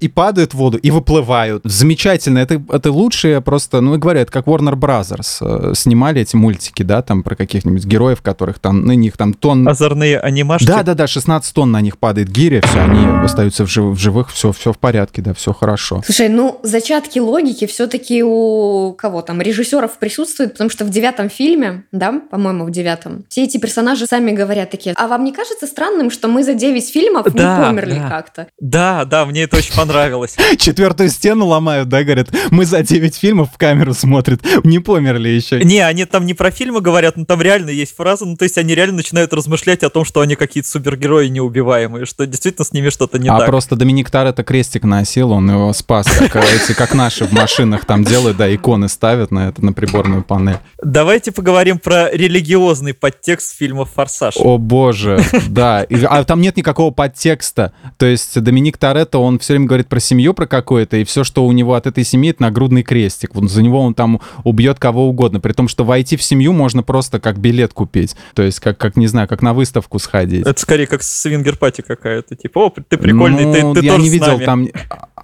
[0.00, 1.62] и падают в воду, и выплывают.
[1.64, 6.36] Замечательно, это, это лучшее просто, ну, я говорю, это как Warner Brothers э, снимали эти
[6.36, 9.68] мультики, да, там про каких-нибудь героев, которых там, на них там тон...
[9.68, 10.66] Озорные анимашки?
[10.66, 14.52] Да-да-да, 16 тонн на них падает гиря, все, они остаются в, жив, в живых, все,
[14.52, 16.02] все в порядке, да, все хорошо.
[16.04, 21.84] Слушай, ну, зачатки логики все-таки у кого там, режиссеров присутствуют, потому что в девятом фильме,
[21.92, 26.10] да, по-моему, в девятом, все эти персонажи сами говорят такие, а вам не кажется странным,
[26.10, 28.08] что мы за 9 фильмов да, не померли да.
[28.08, 28.46] как-то?
[28.60, 30.36] Да, да, мне это очень понравилось.
[30.58, 35.64] Четвертую стену ломают, да, говорят, мы за 9 фильмов в камеру смотрят, не померли еще.
[35.64, 38.58] Не, они там не про фильмы говорят, но там реально есть фраза, ну то есть
[38.58, 42.90] они реально начинают размышлять о том, что они какие-то супергерои неубиваемые, что действительно с ними
[42.90, 43.48] что-то не а так.
[43.48, 47.86] А просто Доминик Таретто крестик носил, он его спас, как, эти, как наши в машинах
[47.86, 50.58] там делают, да, иконы ставят на это, на приборную панель.
[50.82, 54.34] Давайте поговорим про религиозный подтекст фильма «Форсаж».
[54.36, 55.86] О боже, да.
[56.10, 57.72] А там нет никакого подтекста.
[57.96, 61.46] То есть Доминик Торетто, он все время говорит про семью, про какое-то, и все, что
[61.46, 63.34] у него от этой семьи, это нагрудный крестик.
[63.34, 65.40] Вот за него он там убьет кого угодно.
[65.40, 68.16] При том, что войти в семью можно просто как билет купить.
[68.34, 70.46] То есть, как, как не знаю, как на выставку сходить.
[70.46, 72.36] Это скорее как свингер-пати какая-то.
[72.36, 74.68] Типа, о, ты прикольный, ну, ты, ты я тоже не видел там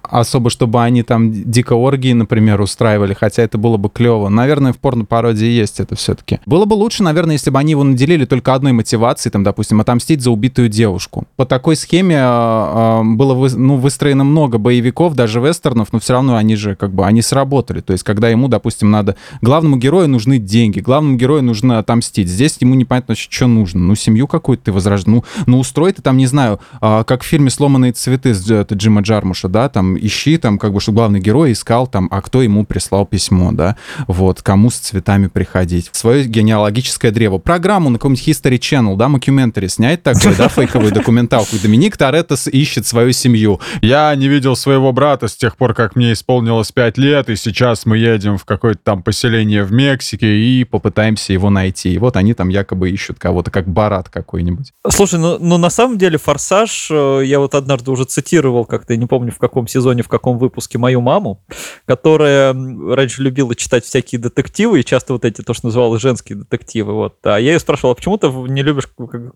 [0.03, 4.29] особо, чтобы они там дико оргии, например, устраивали, хотя это было бы клево.
[4.29, 6.39] Наверное, в порно-пародии есть это все-таки.
[6.45, 10.21] Было бы лучше, наверное, если бы они его наделили только одной мотивацией, там, допустим, отомстить
[10.21, 11.25] за убитую девушку.
[11.35, 16.35] По такой схеме э, было вы, ну, выстроено много боевиков, даже вестернов, но все равно
[16.35, 17.81] они же как бы, они сработали.
[17.81, 19.15] То есть, когда ему, допустим, надо...
[19.41, 22.29] Главному герою нужны деньги, главному герою нужно отомстить.
[22.29, 23.79] Здесь ему непонятно, что нужно.
[23.81, 25.07] Ну, семью какую-то ты возрождаешь.
[25.07, 28.75] Ну, ну, устрой ты там, не знаю, э, как в фильме «Сломанные цветы» с это,
[28.75, 32.41] Джима Джармуша, да, там, ищи там, как бы, чтобы главный герой искал там, а кто
[32.41, 33.75] ему прислал письмо, да,
[34.07, 35.89] вот, кому с цветами приходить.
[35.91, 37.37] Свое генеалогическое древо.
[37.37, 41.55] Программу на каком-нибудь History Channel, да, мокюментари снять такой, да, фейковую документалку.
[41.61, 43.59] Доминик Торетто ищет свою семью.
[43.81, 47.85] Я не видел своего брата с тех пор, как мне исполнилось пять лет, и сейчас
[47.85, 51.93] мы едем в какое-то там поселение в Мексике и попытаемся его найти.
[51.93, 54.73] И вот они там якобы ищут кого-то, как Барат какой-нибудь.
[54.89, 59.05] Слушай, ну, ну на самом деле «Форсаж», э, я вот однажды уже цитировал как-то, не
[59.05, 61.43] помню в каком сезоне, в каком выпуске, мою маму,
[61.85, 66.93] которая раньше любила читать всякие детективы, и часто вот эти, то, что называлось женские детективы.
[66.93, 67.15] Вот.
[67.23, 68.89] А я ее спрашивал, а почему ты не любишь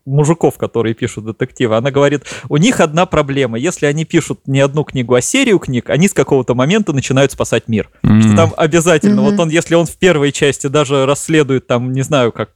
[0.06, 1.76] мужиков, которые пишут детективы?
[1.76, 3.58] Она говорит, у них одна проблема.
[3.58, 7.68] Если они пишут не одну книгу, а серию книг, они с какого-то момента начинают спасать
[7.68, 7.90] мир.
[8.04, 8.22] Mm-hmm.
[8.22, 9.32] Что там обязательно, mm-hmm.
[9.32, 12.50] вот он, если он в первой части даже расследует там, не знаю, как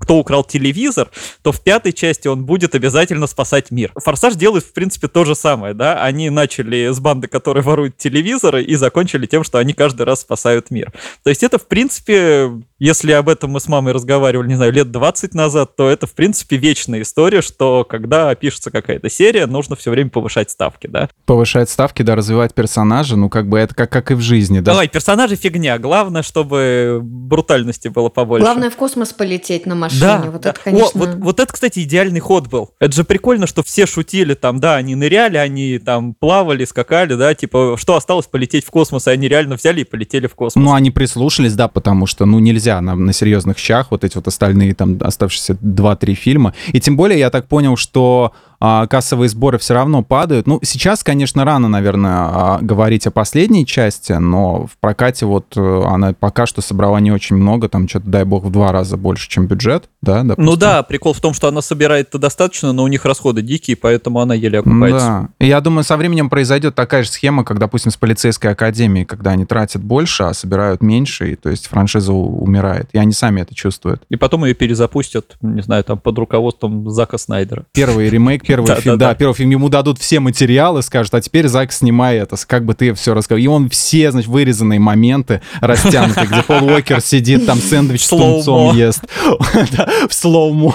[0.00, 1.10] кто украл телевизор,
[1.42, 3.92] то в пятой части он будет обязательно спасать мир.
[3.96, 8.62] Форсаж делает, в принципе, то же самое, да, они начали с банды, которые воруют телевизоры,
[8.62, 10.92] и закончили тем, что они каждый раз спасают мир.
[11.22, 14.90] То есть это, в принципе, если об этом мы с мамой разговаривали, не знаю, лет
[14.90, 19.90] 20 назад, то это, в принципе, вечная история, что когда пишется какая-то серия, нужно все
[19.90, 21.08] время повышать ставки, да.
[21.24, 24.72] Повышать ставки, да, развивать персонажа, ну, как бы это как, как и в жизни, да.
[24.72, 28.44] Давай, персонажи фигня, главное, чтобы брутальности было побольше.
[28.44, 30.50] Главное в космос полететь на машине, да, вот да.
[30.50, 30.86] это, конечно...
[30.86, 32.70] О, вот, вот это, кстати, идеальный ход был.
[32.78, 37.34] Это же прикольно, что все шутили там, да, они ныряли, они там плавали, скакали, да,
[37.34, 40.62] типа, что осталось полететь в космос, и они реально взяли и полетели в космос.
[40.62, 44.16] Ну, они прислушались, да, потому что, ну, нельзя нельзя на, на серьезных щах вот эти
[44.16, 46.54] вот остальные там оставшиеся 2-3 фильма.
[46.72, 50.46] И тем более я так понял, что а, кассовые сборы все равно падают.
[50.46, 55.82] Ну, сейчас, конечно, рано, наверное, а, говорить о последней части, но в прокате вот э,
[55.86, 59.28] она пока что собрала не очень много, там что-то, дай бог, в два раза больше,
[59.28, 60.44] чем бюджет, да, допустим.
[60.44, 64.20] Ну да, прикол в том, что она собирает-то достаточно, но у них расходы дикие, поэтому
[64.20, 65.28] она еле окупается.
[65.38, 69.32] Да, я думаю, со временем произойдет такая же схема, как, допустим, с полицейской академией, когда
[69.32, 73.54] они тратят больше, а собирают меньше, и то есть франшиза умирает, и они сами это
[73.54, 74.02] чувствуют.
[74.08, 77.66] И потом ее перезапустят, не знаю, там под руководством Зака Снайдера.
[77.72, 81.20] Первый ремейк первый да, фильм, да, да, первый фильм, ему дадут все материалы, скажут, а
[81.20, 83.38] теперь Зак снимай это, как бы ты все рассказал.
[83.38, 88.76] И он все, значит, вырезанные моменты растянутые, где Пол Уокер сидит, там сэндвич с тунцом
[88.76, 89.02] ест.
[90.08, 90.74] В slow-mo.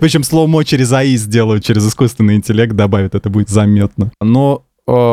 [0.00, 4.12] Причем slow-mo через AI сделают, через искусственный интеллект добавят, это будет заметно.
[4.20, 4.64] Но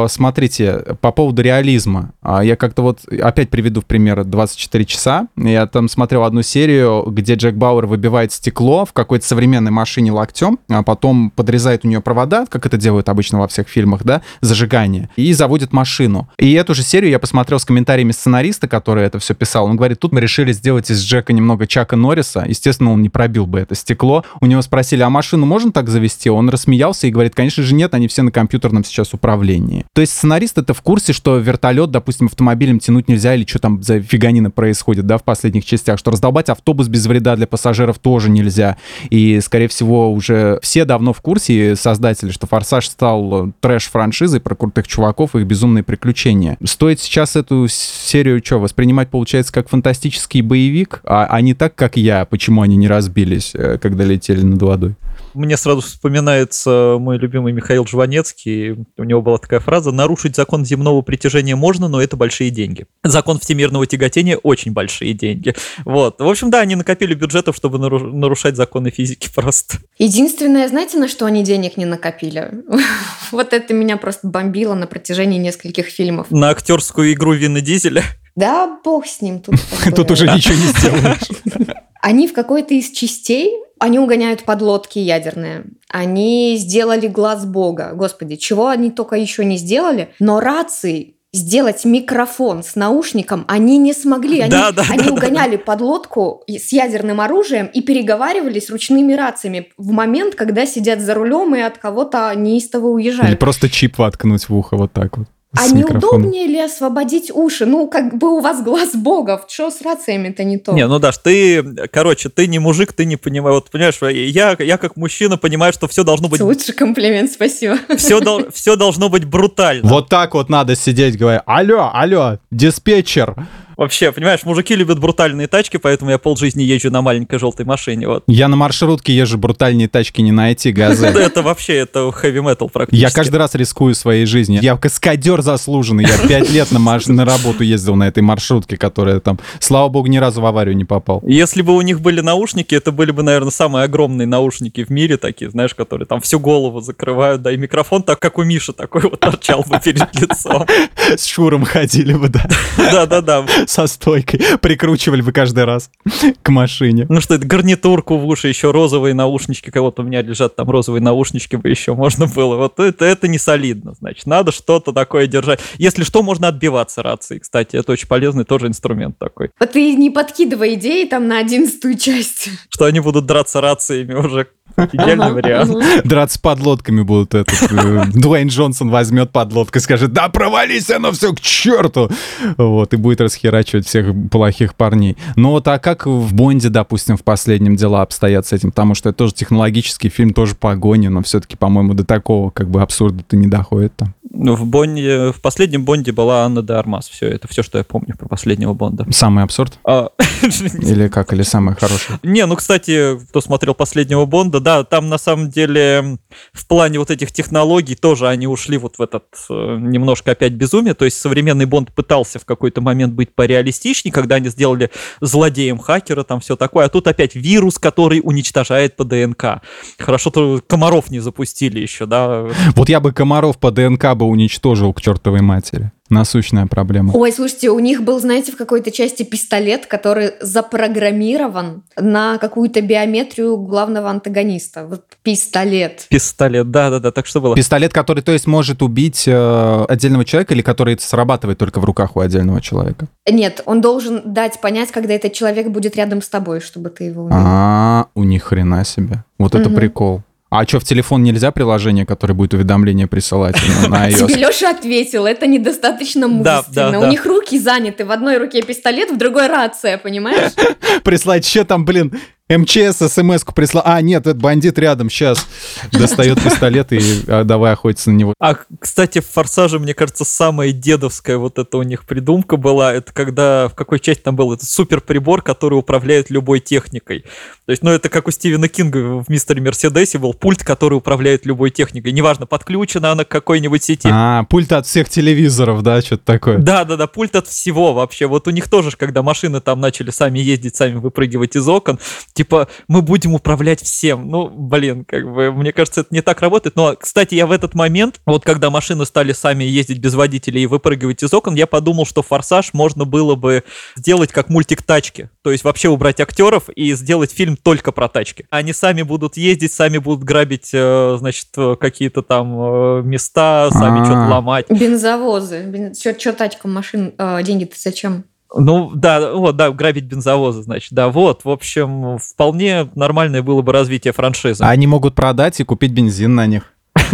[0.10, 2.12] смотрите, по поводу реализма.
[2.22, 5.28] А, Я как-то вот опять приведу в пример 24 часа.
[5.36, 10.60] Я там смотрел одну серию, где Джек Бауэр выбивает стекло в какой-то современной машине локтем,
[10.70, 15.10] а потом подрезает у нее провода, как это делают обычно во всех фильмах, да, зажигание,
[15.16, 16.30] и заводит машину.
[16.38, 19.66] И эту же серию я посмотрел с комментариями сценариста, который это все писал.
[19.66, 22.46] Он говорит, тут мы решили сделать из Джека немного Чака Норриса.
[22.48, 24.24] Естественно, он не пробил бы это стекло.
[24.42, 26.30] У него спросили, а машину можно так завести?
[26.30, 29.67] Он рассмеялся и говорит, конечно же нет, они все на компьютерном сейчас управлении.
[29.94, 33.82] То есть сценарист это в курсе, что вертолет, допустим, автомобилем тянуть нельзя или что там
[33.84, 38.30] за фиганина происходит, да, в последних частях, что раздолбать автобус без вреда для пассажиров тоже
[38.30, 38.78] нельзя.
[39.10, 44.88] И, скорее всего, уже все давно в курсе, создатели, что «Форсаж» стал трэш-франшизой про крутых
[44.88, 46.58] чуваков и их безумные приключения.
[46.64, 51.98] Стоит сейчас эту серию что, воспринимать, получается, как фантастический боевик, а, а не так, как
[51.98, 54.96] я, почему они не разбились, э, когда летели над водой.
[55.38, 58.86] Мне сразу вспоминается мой любимый Михаил Жванецкий.
[58.98, 62.88] У него была такая фраза «Нарушить закон земного притяжения можно, но это большие деньги».
[63.04, 65.54] Закон всемирного тяготения– очень большие деньги.
[65.86, 66.20] Вот.
[66.20, 69.78] В общем, да, они накопили бюджетов, чтобы нару- нарушать законы физики просто.
[70.00, 72.52] Единственное, знаете, на что они денег не накопили?
[73.32, 76.32] Вот это меня просто бомбило на протяжении нескольких фильмов.
[76.32, 78.04] На актерскую игру Вина Дизеля.
[78.38, 79.42] Да, бог с ним.
[79.42, 79.56] Тут,
[79.96, 81.78] Тут уже ничего не сделаешь.
[82.02, 85.66] Они в какой-то из частей, они угоняют подлодки ядерные.
[85.90, 87.92] Они сделали глаз бога.
[87.94, 90.10] Господи, чего они только еще не сделали.
[90.20, 94.40] Но рации сделать микрофон с наушником они не смогли.
[94.40, 95.14] Они, Да, да, они да, да.
[95.14, 101.14] угоняли подлодку и- с ядерным оружием и переговаривались ручными рациями в момент, когда сидят за
[101.14, 103.40] рулем и от кого-то неистово Или уезжают.
[103.40, 105.28] просто чип воткнуть в ухо вот так вот.
[105.58, 106.22] А с не микрофоном.
[106.22, 107.66] удобнее ли освободить уши?
[107.66, 109.44] Ну, как бы у вас глаз бога.
[109.48, 110.74] Что с рациями-то не то?
[110.74, 113.56] Не, ну Даш, ты, короче, ты не мужик, ты не понимаешь.
[113.56, 117.78] Вот понимаешь, я, я как мужчина понимаю, что все должно быть, Лучший комплимент, спасибо.
[117.98, 118.20] все,
[118.54, 119.88] все должно быть брутально.
[119.88, 123.36] Вот так вот надо сидеть, говоря, алло, алло, диспетчер.
[123.78, 128.08] Вообще, понимаешь, мужики любят брутальные тачки, поэтому я полжизни езжу на маленькой желтой машине.
[128.08, 128.24] Вот.
[128.28, 131.06] Я на маршрутке езжу, брутальнее тачки не найти, газы.
[131.28, 133.02] Это вообще, это хэви метал практически.
[133.02, 134.62] Я каждый раз рискую своей жизнью.
[134.64, 136.06] Я каскадер заслуженный.
[136.06, 140.42] Я пять лет на работу ездил на этой маршрутке, которая там, слава богу, ни разу
[140.42, 141.22] в аварию не попал.
[141.26, 145.18] Если бы у них были наушники, это были бы, наверное, самые огромные наушники в мире
[145.18, 149.02] такие, знаешь, которые там всю голову закрывают, да, и микрофон так, как у Миши, такой
[149.02, 150.66] вот торчал бы перед лицом.
[151.16, 153.46] С Шуром ходили бы, да, Да-да-да.
[153.78, 154.42] со стойкой.
[154.62, 155.92] Прикручивали бы каждый раз
[156.42, 157.06] к машине.
[157.10, 161.02] Ну что это, гарнитурку в уши, еще розовые наушнички, кого-то у меня лежат там розовые
[161.02, 162.56] наушнички бы еще можно было.
[162.56, 165.60] Вот это, это не солидно, значит, надо что-то такое держать.
[165.78, 169.52] Если что, можно отбиваться рации, кстати, это очень полезный тоже инструмент такой.
[169.60, 172.50] Вот ты не подкидывай идеи там на одиннадцатую часть.
[172.70, 175.76] Что они будут драться рациями уже идеальный вариант.
[176.06, 177.72] Драться подлодками будут этот.
[177.72, 182.10] э, Дуэйн Джонсон возьмет подлодку и скажет, да провались оно все к черту.
[182.58, 185.18] Вот, и будет расхерачивать всех плохих парней.
[185.36, 188.72] Но вот а как в Бонде, допустим, в последнем дела обстоят с этим?
[188.72, 192.82] Потому что это тоже технологический фильм, тоже погони, но все-таки, по-моему, до такого как бы
[192.82, 194.14] абсурда-то не доходит там.
[194.30, 197.08] Ну, В, Бонде, в последнем Бонде была Анна де Армас.
[197.10, 199.06] Все, это все, что я помню про последнего Бонда.
[199.12, 199.80] Самый абсурд?
[199.84, 200.10] А,
[200.44, 201.34] Или как?
[201.34, 202.18] Или самый хороший?
[202.24, 206.18] Не, ну, кстати, кто смотрел последнего Бонда, да, там на самом деле
[206.54, 210.94] в плане вот этих технологий тоже они ушли вот в этот э, немножко опять безумие.
[210.94, 214.90] То есть современный Бонд пытался в какой-то момент быть пореалистичнее, когда они сделали
[215.22, 216.86] злодеем хакера, там все такое.
[216.86, 219.62] А тут опять вирус, который уничтожает по ДНК.
[219.98, 222.48] Хорошо, то комаров не запустили еще, да.
[222.76, 225.92] Вот я бы комаров по ДНК бы уничтожил к чертовой матери.
[226.10, 227.12] Насущная проблема.
[227.14, 233.58] Ой, слушайте, у них был, знаете, в какой-то части пистолет, который запрограммирован на какую-то биометрию
[233.58, 234.86] главного антагониста.
[234.88, 236.08] Вот пистолет.
[236.10, 237.56] Пистолет, да-да-да, так что было.
[237.56, 242.16] Пистолет, который, то есть, может убить э, отдельного человека или который срабатывает только в руках
[242.16, 243.08] у отдельного человека?
[243.30, 247.26] Нет, он должен дать понять, когда этот человек будет рядом с тобой, чтобы ты его
[247.26, 247.38] убил.
[247.38, 249.24] А, у них хрена себе.
[249.38, 250.22] Вот это прикол.
[250.50, 253.56] А что, в телефон нельзя приложение, которое будет уведомление присылать
[253.90, 254.38] на- Тебе iOS?
[254.38, 256.28] Леша ответил, это недостаточно Да,
[256.62, 256.92] мужественно.
[256.92, 257.10] да, У да.
[257.10, 260.54] них руки заняты, в одной руке пистолет, в другой рация, понимаешь?
[261.04, 262.14] Прислать, что там, блин,
[262.50, 263.84] МЧС смс-ку прислал.
[263.86, 265.46] А, нет, это бандит рядом, сейчас.
[265.92, 268.34] Достает пистолет и а, давай охотиться на него.
[268.40, 273.12] А, кстати, в «Форсаже», мне кажется, самая дедовская вот эта у них придумка была, это
[273.14, 277.26] когда, в какой части там был этот суперприбор, который управляет любой техникой.
[277.66, 281.46] То есть, ну, это как у Стивена Кинга в «Мистере Мерседесе» был пульт, который управляет
[281.46, 282.14] любой техникой.
[282.14, 284.08] Неважно, подключена она к какой-нибудь сети.
[284.10, 286.60] А, пульт от всех телевизоров, да, что-то такое.
[286.60, 288.26] Да, да, да, пульт от всего вообще.
[288.28, 292.00] Вот у них тоже, когда машины там начали сами ездить, сами выпрыгивать из окон,
[292.38, 294.30] Типа, мы будем управлять всем.
[294.30, 296.76] Ну, блин, как бы, мне кажется, это не так работает.
[296.76, 300.68] Но, кстати, я в этот момент, вот когда машины стали сами ездить без водителей и
[300.68, 303.64] выпрыгивать из окон, я подумал, что «Форсаж» можно было бы
[303.96, 305.32] сделать как мультик тачки.
[305.42, 308.46] То есть вообще убрать актеров и сделать фильм только про тачки.
[308.52, 314.02] Они сами будут ездить, сами будут грабить, э, значит, э, какие-то там э, места, сами
[314.02, 314.06] А.
[314.06, 314.70] что-то ломать.
[314.70, 315.92] Бензовозы.
[315.96, 318.26] Что тачкам машин э, деньги-то зачем?
[318.56, 323.74] Ну, да, вот, да, грабить бензовозы, значит, да, вот, в общем, вполне нормальное было бы
[323.74, 324.64] развитие франшизы.
[324.64, 326.74] А Они могут продать и купить бензин на них.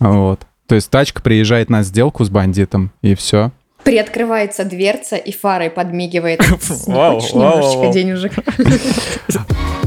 [0.00, 0.40] Вот.
[0.66, 3.52] То есть тачка приезжает на сделку с бандитом, и все.
[3.84, 6.40] Приоткрывается дверца и фарой подмигивает.
[6.86, 7.92] Вау, немножечко вау.
[7.92, 8.32] денежек?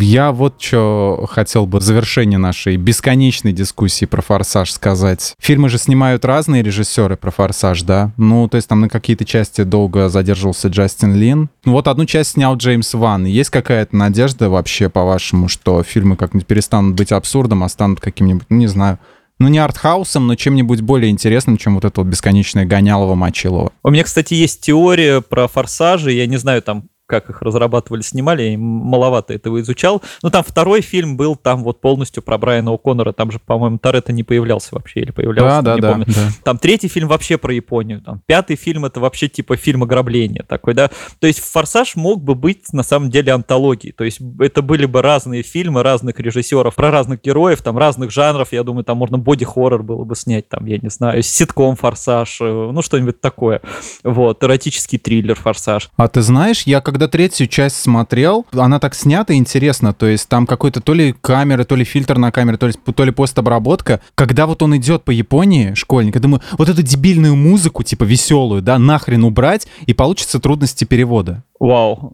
[0.00, 5.34] Я вот что хотел бы в завершении нашей бесконечной дискуссии про «Форсаж» сказать.
[5.40, 8.12] Фильмы же снимают разные режиссеры про «Форсаж», да?
[8.16, 11.50] Ну, то есть там на какие-то части долго задерживался Джастин Лин.
[11.64, 13.24] Ну, вот одну часть снял Джеймс Ван.
[13.24, 18.56] Есть какая-то надежда вообще, по-вашему, что фильмы как-нибудь перестанут быть абсурдом, а станут каким-нибудь, ну,
[18.56, 18.98] не знаю,
[19.38, 23.72] ну, не артхаусом, но чем-нибудь более интересным, чем вот это вот бесконечное гонялово Мочилово.
[23.82, 26.12] У меня, кстати, есть теория про форсажи.
[26.12, 30.00] Я не знаю, там как их разрабатывали, снимали, я маловато этого изучал.
[30.22, 33.12] Но там второй фильм был там вот полностью про Брайана О'Коннора.
[33.12, 36.06] Там же, по-моему, Торетто не появлялся вообще или появлялся, Да, да, не да, помню.
[36.08, 36.28] да.
[36.42, 38.00] Там третий фильм вообще про Японию.
[38.00, 40.88] Там пятый фильм это вообще типа фильм ограбления такой, да.
[41.18, 43.92] То есть Форсаж мог бы быть на самом деле антологией.
[43.92, 48.52] То есть это были бы разные фильмы разных режиссеров про разных героев, там разных жанров.
[48.52, 52.70] Я думаю, там можно боди-хоррор было бы снять, там, я не знаю, ситком Форсаж, э,
[52.72, 53.60] ну что-нибудь такое.
[54.02, 55.90] Вот, эротический триллер Форсаж.
[55.96, 60.46] А ты знаешь, я когда третью часть смотрел, она так снята интересно, то есть там
[60.46, 64.00] какой-то то ли камера, то ли фильтр на камере, то ли, то ли постобработка.
[64.14, 68.62] Когда вот он идет по Японии, школьник, я думаю, вот эту дебильную музыку, типа веселую,
[68.62, 71.44] да, нахрен убрать, и получится трудности перевода.
[71.58, 72.12] Вау.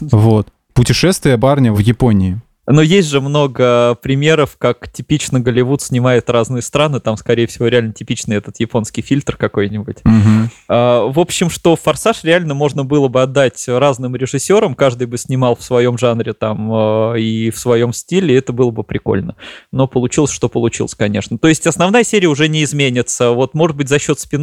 [0.00, 0.48] Вот.
[0.74, 2.40] Путешествие барня в Японии.
[2.70, 7.00] Но есть же много примеров, как типично Голливуд снимает разные страны.
[7.00, 9.98] Там, скорее всего, реально типичный этот японский фильтр какой-нибудь.
[10.04, 10.50] Мгм.
[10.68, 15.56] А, В общем, что «Форсаж» реально можно было бы отдать разным режиссерам, каждый бы снимал
[15.56, 16.72] в своем жанре там
[17.14, 19.36] э, и в своем стиле, и это было бы прикольно.
[19.72, 21.38] Но получилось, что получилось, конечно.
[21.38, 23.30] То есть основная серия уже не изменится.
[23.30, 24.38] Вот, может быть, за счет спин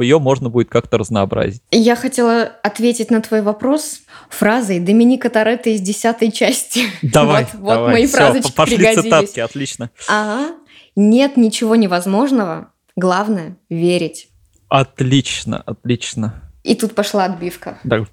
[0.00, 1.62] ее можно будет как-то разнообразить.
[1.70, 6.82] Я хотела ответить на твой вопрос фразой Доминика Торетто из десятой части.
[7.02, 7.92] Давай, Вот, вот давай.
[7.94, 9.04] мои Всё, фразочки пошли пригодились.
[9.04, 9.90] цитатки, отлично.
[10.08, 10.54] Ага.
[10.94, 12.70] Нет ничего невозможного.
[12.96, 14.28] Главное— верить.
[14.68, 16.42] Отлично, отлично.
[16.62, 17.78] И тут пошла отбивка.
[17.88, 18.08] Так,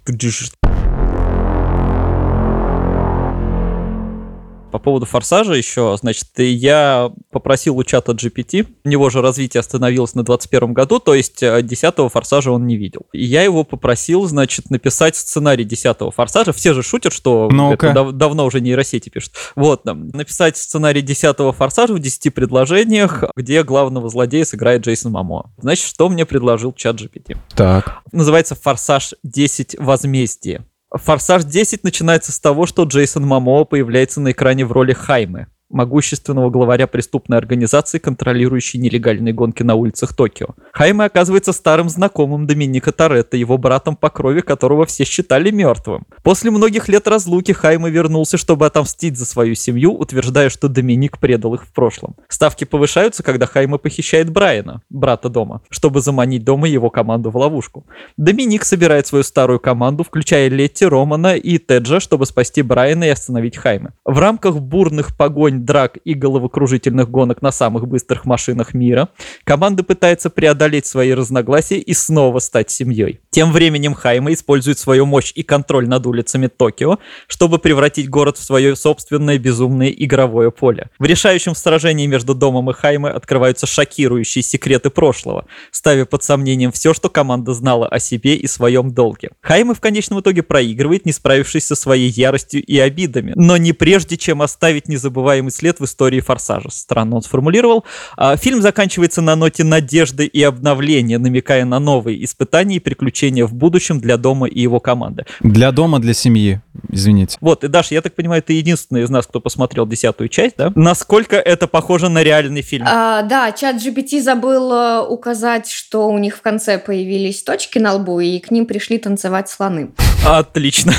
[4.84, 10.24] поводу форсажа еще, значит, я попросил у чата GPT, у него же развитие остановилось на
[10.24, 13.02] 21 году, то есть 10 форсажа он не видел.
[13.14, 16.54] И я его попросил, значит, написать сценарий 10 форсажа.
[16.54, 17.88] Все же шутят, что Ну-ка.
[17.88, 19.34] это дав- давно уже нейросети пишут.
[19.56, 25.52] Вот, там, написать сценарий 10 форсажа в 10 предложениях, где главного злодея сыграет Джейсон Мамо.
[25.58, 27.38] Значит, что мне предложил чат GPT?
[27.56, 28.02] Так.
[28.12, 29.76] называется «Форсаж 10.
[29.80, 30.66] Возмездие».
[30.94, 36.50] «Форсаж 10» начинается с того, что Джейсон Мамоа появляется на экране в роли Хаймы, могущественного
[36.50, 40.56] главаря преступной организации, контролирующей нелегальные гонки на улицах Токио.
[40.72, 46.06] Хайме оказывается старым знакомым Доминика Торетто, его братом по крови, которого все считали мертвым.
[46.24, 51.56] После многих лет разлуки Хайме вернулся, чтобы отомстить за свою семью, утверждая, что Доминик предал
[51.56, 52.16] их в прошлом.
[52.30, 57.86] Ставки повышаются, когда Хайме похищает Брайана, брата дома, чтобы заманить дома его команду в ловушку.
[58.18, 63.58] Доминик собирает свою старую команду, включая Летти, Романа и Теджа, чтобы спасти Брайана и остановить
[63.58, 63.92] Хайме.
[64.06, 69.10] В рамках бурных погонь, драк и головокружительных гонок на самых быстрых машинах мира,
[69.44, 73.20] команда пытается преодолеть свои разногласия и снова стать семьей.
[73.30, 78.44] Тем временем Хайме использует свою мощь и контроль над улицами Токио, чтобы превратить город в
[78.44, 80.90] свое собственное безумное игровое поле.
[81.00, 86.94] В решающем сражении между домом и Хайме открываются шокирующие секреты прошлого, ставя под сомнением все,
[86.94, 89.32] что команда знала о себе и своем долге.
[89.42, 94.18] Хайме в конечном итоге проигрывает, не справившись со своей яростью и обидами, но не прежде,
[94.18, 96.70] чем оставить незабываемый след в истории Форсажа.
[96.72, 97.86] Странно он сформулировал.
[98.18, 103.54] А, Фильм заканчивается на ноте надежды и обновления, намекая на новые испытания и приключения в
[103.54, 105.26] будущем для дома и его команды.
[105.42, 106.62] Для дома, для семьи.
[106.90, 107.38] Извините.
[107.42, 110.72] Вот, и Даша, я так понимаю, ты единственный из нас, кто посмотрел десятую часть, да?
[110.76, 112.86] Насколько это похоже на реальный фильм?
[112.88, 117.94] А, да, чат GPT забыл э, указать, что у них в конце появились точки на
[117.94, 119.92] лбу, и к ним пришли танцевать слоны.
[120.26, 120.94] Отлично.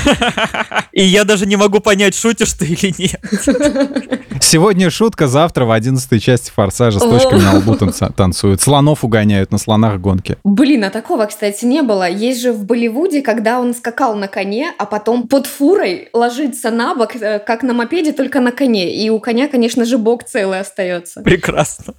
[0.91, 3.19] И я даже не могу понять, шутишь ты или нет.
[4.41, 8.61] Сегодня шутка, завтра в 11 части «Форсажа» с точками на лбу танцуют.
[8.61, 10.37] Слонов угоняют на слонах гонки.
[10.43, 12.09] Блин, а такого, кстати, не было.
[12.09, 16.95] Есть же в Болливуде, когда он скакал на коне, а потом под фурой ложится на
[16.95, 18.95] бок, э, как на мопеде, только на коне.
[18.95, 21.21] И у коня, конечно же, бок целый остается.
[21.21, 21.93] Прекрасно.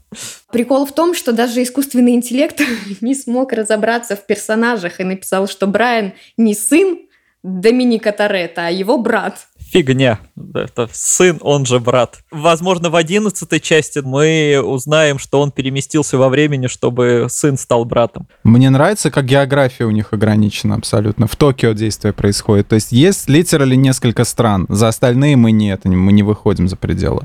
[0.52, 2.60] Прикол в том, что даже искусственный интеллект
[3.00, 6.98] не смог разобраться в персонажах и написал, что Брайан не сын
[7.42, 9.46] Доминика Торетто, а его брат.
[9.68, 10.20] Фигня.
[10.54, 12.18] Это сын, он же брат.
[12.30, 18.28] Возможно, в одиннадцатой части мы узнаем, что он переместился во времени, чтобы сын стал братом.
[18.44, 21.26] Мне нравится, как география у них ограничена абсолютно.
[21.26, 22.68] В Токио действие происходит.
[22.68, 24.66] То есть есть литерали несколько стран.
[24.68, 27.22] За остальные мы нет, мы не выходим за пределы.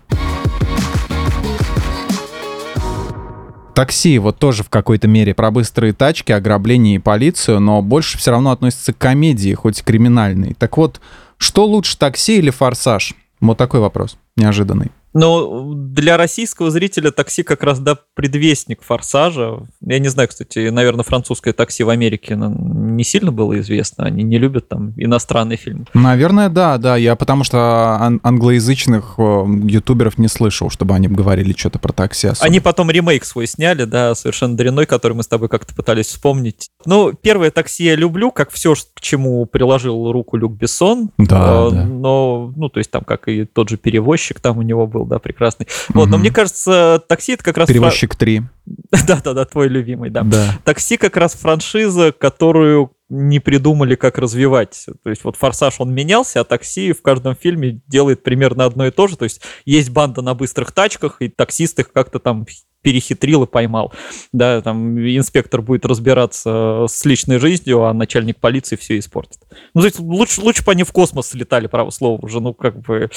[3.74, 8.32] Такси вот тоже в какой-то мере про быстрые тачки, ограбление и полицию, но больше все
[8.32, 10.56] равно относится к комедии, хоть и криминальной.
[10.56, 11.00] Так вот,
[11.42, 13.16] что лучше, такси или форсаж?
[13.40, 14.92] Вот такой вопрос, неожиданный.
[15.14, 19.68] Но для российского зрителя такси как раз, да, предвестник форсажа.
[19.82, 24.06] Я не знаю, кстати, наверное, французское такси в Америке не сильно было известно.
[24.06, 25.86] Они не любят там иностранные фильмы.
[25.94, 26.96] Наверное, да, да.
[26.98, 32.28] Я потому что ан- англоязычных э, ютуберов не слышал, чтобы они говорили что-то про такси.
[32.28, 32.46] особо.
[32.46, 36.70] Они потом ремейк свой сняли, да, совершенно дрянной, который мы с тобой как-то пытались вспомнить.
[36.86, 41.10] Ну, первое такси я люблю, как все, к чему приложил руку Люк Бессон.
[41.18, 41.86] Да, Э, да.
[41.86, 45.20] Но, ну, то есть там, как и тот же перевозчик там у него был, да,
[45.20, 45.68] прекрасный.
[45.90, 47.68] Вот, но мне кажется, такси это как раз...
[47.68, 48.44] Перевозчик 3.
[49.08, 50.24] Да-да-да, твой любимый, да.
[50.24, 50.60] Да.
[50.64, 54.86] Такси как раз франшиза, которую не придумали, как развивать.
[55.04, 58.92] То есть вот «Форсаж» он менялся, а такси в каждом фильме делает примерно одно и
[58.92, 59.18] то же.
[59.18, 62.46] То есть есть банда на быстрых тачках, и таксист их как-то там
[62.82, 63.94] перехитрил и поймал.
[64.32, 69.40] Да, там инспектор будет разбираться с личной жизнью, а начальник полиции все испортит.
[69.74, 72.80] Ну, то есть лучше, лучше бы они в космос слетали, право слово уже, ну, как
[72.80, 73.10] бы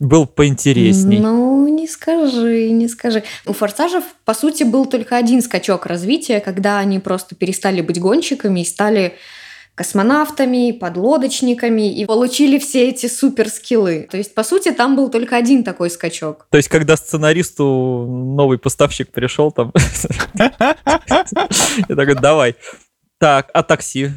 [0.00, 1.20] был поинтересней.
[1.20, 3.22] Ну, не скажи, не скажи.
[3.46, 8.60] У «Форсажев», по сути, был только один скачок развития, когда они просто перестали быть гонщиками
[8.60, 9.16] и стали
[9.74, 14.06] космонавтами, подлодочниками и получили все эти суперскиллы.
[14.10, 16.46] То есть, по сути, там был только один такой скачок.
[16.50, 19.72] То есть, когда сценаристу новый поставщик пришел, там...
[20.36, 20.76] Я
[21.88, 22.54] такой, давай.
[23.18, 24.10] Так, а такси?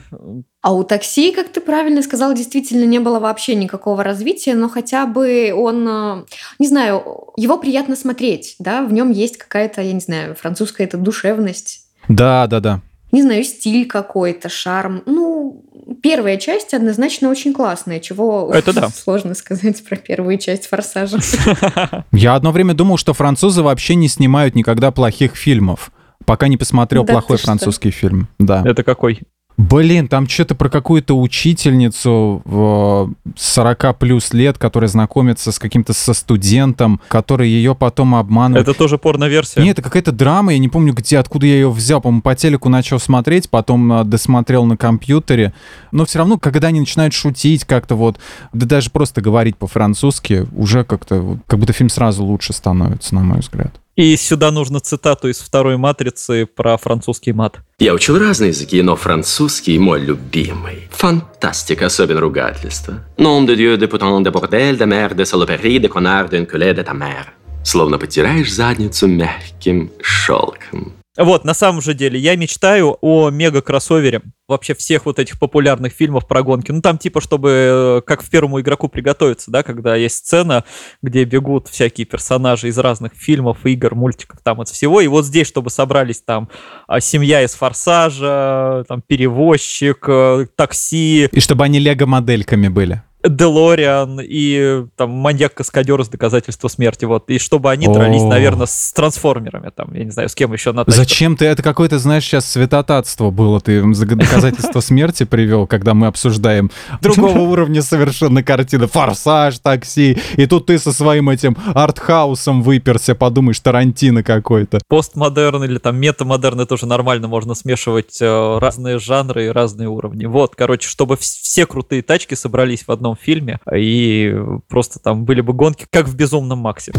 [0.65, 5.05] А у такси, как ты правильно сказал, действительно не было вообще никакого развития, но хотя
[5.05, 6.23] бы он, э,
[6.57, 7.03] не знаю,
[7.37, 12.47] его приятно смотреть, да, в нем есть какая-то, я не знаю, французская это душевность, Да,
[12.47, 12.81] да, да.
[13.11, 15.03] не знаю, стиль какой-то, шарм.
[15.05, 15.63] Ну,
[16.01, 18.89] первая часть однозначно очень классная, чего Это да.
[18.95, 21.19] сложно сказать про первую часть «Форсажа».
[22.11, 25.91] Я одно время думал, что французы вообще не снимают никогда плохих фильмов.
[26.25, 27.45] Пока не посмотрел Да плохой ты что?
[27.49, 28.29] французский фильм.
[28.39, 28.63] Да.
[28.65, 29.21] Это какой?
[29.69, 36.13] Блин, там что-то про какую-то учительницу в 40 плюс лет, которая знакомится с каким-то со
[36.13, 38.67] студентом, который ее потом обманывает.
[38.67, 39.61] Это тоже порно-версия?
[39.61, 41.99] Нет, это какая-то драма, я не помню, где, откуда я ее взял.
[41.99, 45.53] По-моему, по телеку начал смотреть, потом а, досмотрел на компьютере.
[45.91, 48.19] Но все равно, когда они начинают шутить как-то вот,
[48.53, 53.39] да даже просто говорить по-французски, уже как-то, как будто фильм сразу лучше становится, на мой
[53.39, 53.73] взгляд.
[53.95, 57.59] И сюда нужно цитату из второй «Матрицы» про французский мат.
[57.79, 60.89] Я учил разные языки, но французский мой любимый.
[60.91, 63.05] Фантастика, особенно ругательство.
[63.17, 66.73] Nom de Dieu, de putain, de bordel, de merde, de saloperie, de connard, de enculé,
[66.73, 67.33] de ta mère.
[67.63, 70.93] Словно потираешь задницу мягким шелком.
[71.17, 76.27] Вот, на самом же деле, я мечтаю о мега-кроссовере вообще всех вот этих популярных фильмов
[76.27, 76.71] про гонки.
[76.71, 80.65] Ну, там типа, чтобы э, как в первому игроку приготовиться, да, когда есть сцена,
[81.01, 85.01] где бегут всякие персонажи из разных фильмов, игр, мультиков, там от всего.
[85.01, 86.49] И вот здесь, чтобы собрались там
[86.87, 93.01] а, семья из Форсажа, там перевозчик, э, такси, И чтобы они лего-модельками были.
[93.27, 99.71] Делориан и там маньяк-каскадер из доказательства смерти, вот, и чтобы они дрались, наверное, с трансформерами,
[99.75, 100.95] там, я не знаю, с кем еще на тачках.
[100.95, 101.45] Зачем ты?
[101.45, 103.59] Это какое-то, знаешь, сейчас святотатство было.
[103.59, 106.71] Ты за- доказательство смерти привел, когда мы обсуждаем
[107.01, 108.87] другого уровня совершенно картины.
[108.87, 110.17] Форсаж, такси.
[110.37, 114.79] И тут ты со своим этим артхаусом выперся, подумаешь, Тарантино какой-то.
[114.87, 120.25] Постмодерн или там метамодерн, это тоже нормально, можно смешивать э, разные жанры и разные уровни.
[120.25, 124.35] Вот, короче, чтобы вс- все крутые тачки собрались в одном фильме, и
[124.67, 126.93] просто там были бы гонки, как в «Безумном Максе».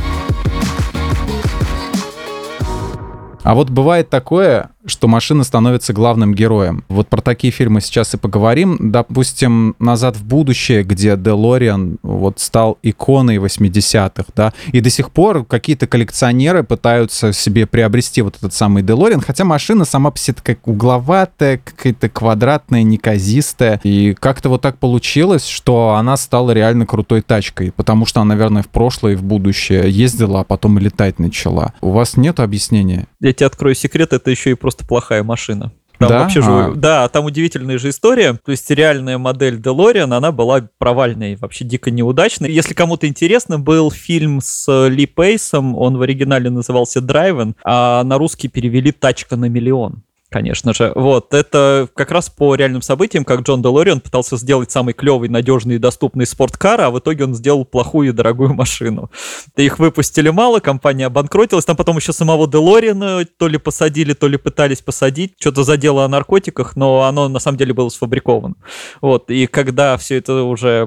[3.43, 6.85] А вот бывает такое, что машина становится главным героем.
[6.89, 8.79] Вот про такие фильмы сейчас и поговорим.
[8.93, 15.45] Допустим, «Назад в будущее», где Делориан вот стал иконой 80-х, да, и до сих пор
[15.45, 20.59] какие-то коллекционеры пытаются себе приобрести вот этот самый Делориан, хотя машина сама по себе такая
[20.65, 27.73] угловатая, какая-то квадратная, неказистая, и как-то вот так получилось, что она стала реально крутой тачкой,
[27.73, 31.73] потому что она, наверное, в прошлое и в будущее ездила, а потом летать начала.
[31.81, 33.07] У вас нет объяснения?
[33.21, 35.73] Я тебе открою секрет, это еще и просто плохая машина.
[35.99, 36.19] Там Да?
[36.21, 36.73] вообще же, А.
[36.75, 38.35] да, там удивительная же история.
[38.45, 42.53] То есть реальная модель DeLorean, она была провальной, вообще дико неудачной.
[42.53, 48.19] Если кому-то интересно, был фильм с Ли Пейсом, он в оригинале назывался Драйвен, а на
[48.19, 50.03] русский перевели «Тачка на миллион».
[50.37, 50.93] Конечно же.
[50.95, 55.77] Вот, это как раз по реальным событиям, как Джон Делориан пытался сделать самый клевый, надежный
[55.77, 59.11] и доступный спорткар, а в итоге он сделал плохую и дорогую машину.
[59.57, 64.37] Их выпустили мало, компания обанкротилась, там потом еще самого Делориана то ли посадили, то ли
[64.37, 68.57] пытались посадить, что-то задело о наркотиках, но оно на самом деле было сфабриковано.
[69.01, 70.87] Вот, и когда все это уже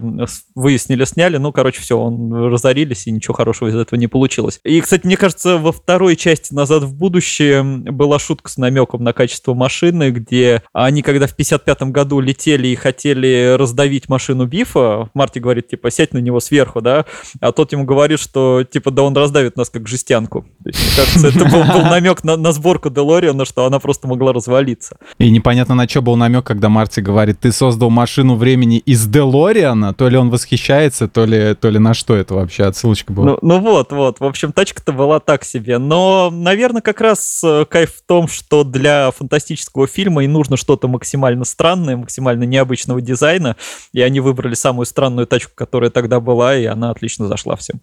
[0.53, 4.59] выяснили, сняли, ну, короче, все, он разорились, и ничего хорошего из этого не получилось.
[4.63, 9.11] И, кстати, мне кажется, во второй части «Назад в будущее» была шутка с намеком на
[9.11, 15.39] качество машины, где они, когда в 55 году летели и хотели раздавить машину Бифа, Марти
[15.39, 17.05] говорит, типа, сядь на него сверху, да,
[17.41, 20.45] а тот ему говорит, что, типа, да он раздавит нас как жестянку.
[20.63, 24.07] То есть, мне кажется, это был, был намек на, на сборку Делориана, что она просто
[24.07, 24.97] могла развалиться.
[25.17, 29.93] И непонятно, на что был намек, когда Марти говорит, ты создал машину времени из Делориана,
[29.93, 33.31] то ли он восхищается, то ли, то ли на что это вообще отсылочка была.
[33.31, 34.19] Ну, ну вот, вот.
[34.19, 35.77] В общем, тачка-то была так себе.
[35.77, 40.87] Но, наверное, как раз э, кайф в том, что для фантастического фильма и нужно что-то
[40.87, 43.55] максимально странное, максимально необычного дизайна.
[43.93, 47.81] И они выбрали самую странную тачку, которая тогда была, и она отлично зашла всем.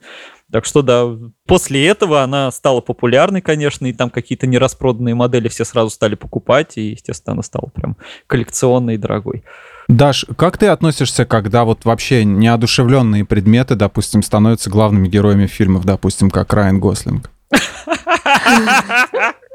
[0.51, 1.07] Так что да,
[1.47, 6.77] после этого она стала популярной, конечно, и там какие-то нераспроданные модели все сразу стали покупать,
[6.77, 9.45] и, естественно, она стала прям коллекционной и дорогой.
[9.89, 16.31] Даш, как ты относишься, когда вот вообще неодушевленные предметы, допустим, становятся главными героями фильмов, допустим,
[16.31, 17.31] как Райан Гослинг?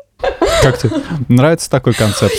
[0.62, 0.92] Как тебе?
[1.28, 2.34] Нравится такой концепт?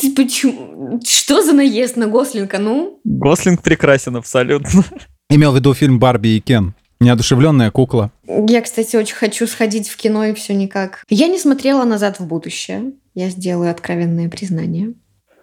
[0.00, 1.00] Ты почему?
[1.06, 2.58] Что за наезд на Гослинга?
[2.58, 4.84] Ну, Гослинг прекрасен абсолютно.
[5.30, 6.74] Имел в виду фильм «Барби и Кен».
[7.00, 8.12] Неодушевленная кукла.
[8.26, 11.02] я, кстати, очень хочу сходить в кино и все никак.
[11.08, 12.92] Я не смотрела «Назад в будущее».
[13.14, 14.94] Я сделаю откровенное признание.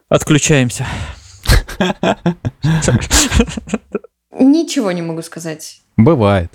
[0.10, 0.86] Отключаемся.
[4.38, 5.82] Ничего не могу сказать.
[5.98, 6.52] Бывает.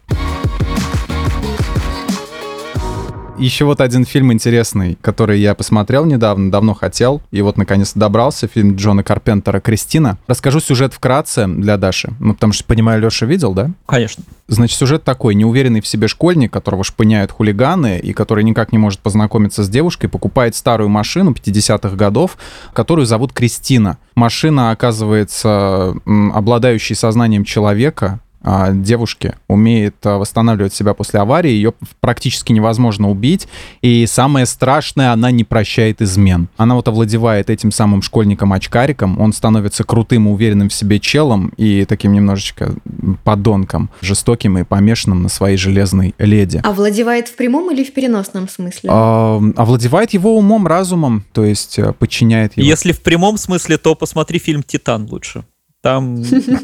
[3.39, 8.49] Еще вот один фильм интересный, который я посмотрел недавно, давно хотел, и вот наконец-то добрался,
[8.49, 10.17] фильм Джона Карпентера «Кристина».
[10.27, 13.71] Расскажу сюжет вкратце для Даши, ну потому что, понимаю, Леша видел, да?
[13.85, 14.25] Конечно.
[14.49, 15.35] Значит, сюжет такой.
[15.35, 20.09] Неуверенный в себе школьник, которого шпыняют хулиганы, и который никак не может познакомиться с девушкой,
[20.09, 22.39] покупает старую машину 50-х годов,
[22.73, 23.99] которую зовут Кристина.
[24.15, 28.21] Машина оказывается обладающей сознанием человека,
[28.73, 33.49] девушки умеет а, восстанавливать себя после аварии, ее практически невозможно убить,
[33.83, 36.49] и самое страшное, она не прощает измен.
[36.57, 41.85] Она вот овладевает этим самым школьником-очкариком, он становится крутым и уверенным в себе челом и
[41.85, 42.75] таким немножечко
[43.25, 46.61] подонком, жестоким и помешанным на своей железной леди.
[46.65, 48.91] Овладевает в прямом или в переносном смысле?
[48.93, 52.67] А, овладевает его умом, разумом, то есть э, подчиняет его.
[52.67, 55.45] Если в прямом смысле, то посмотри фильм «Титан» лучше.
[55.87, 56.21] Там,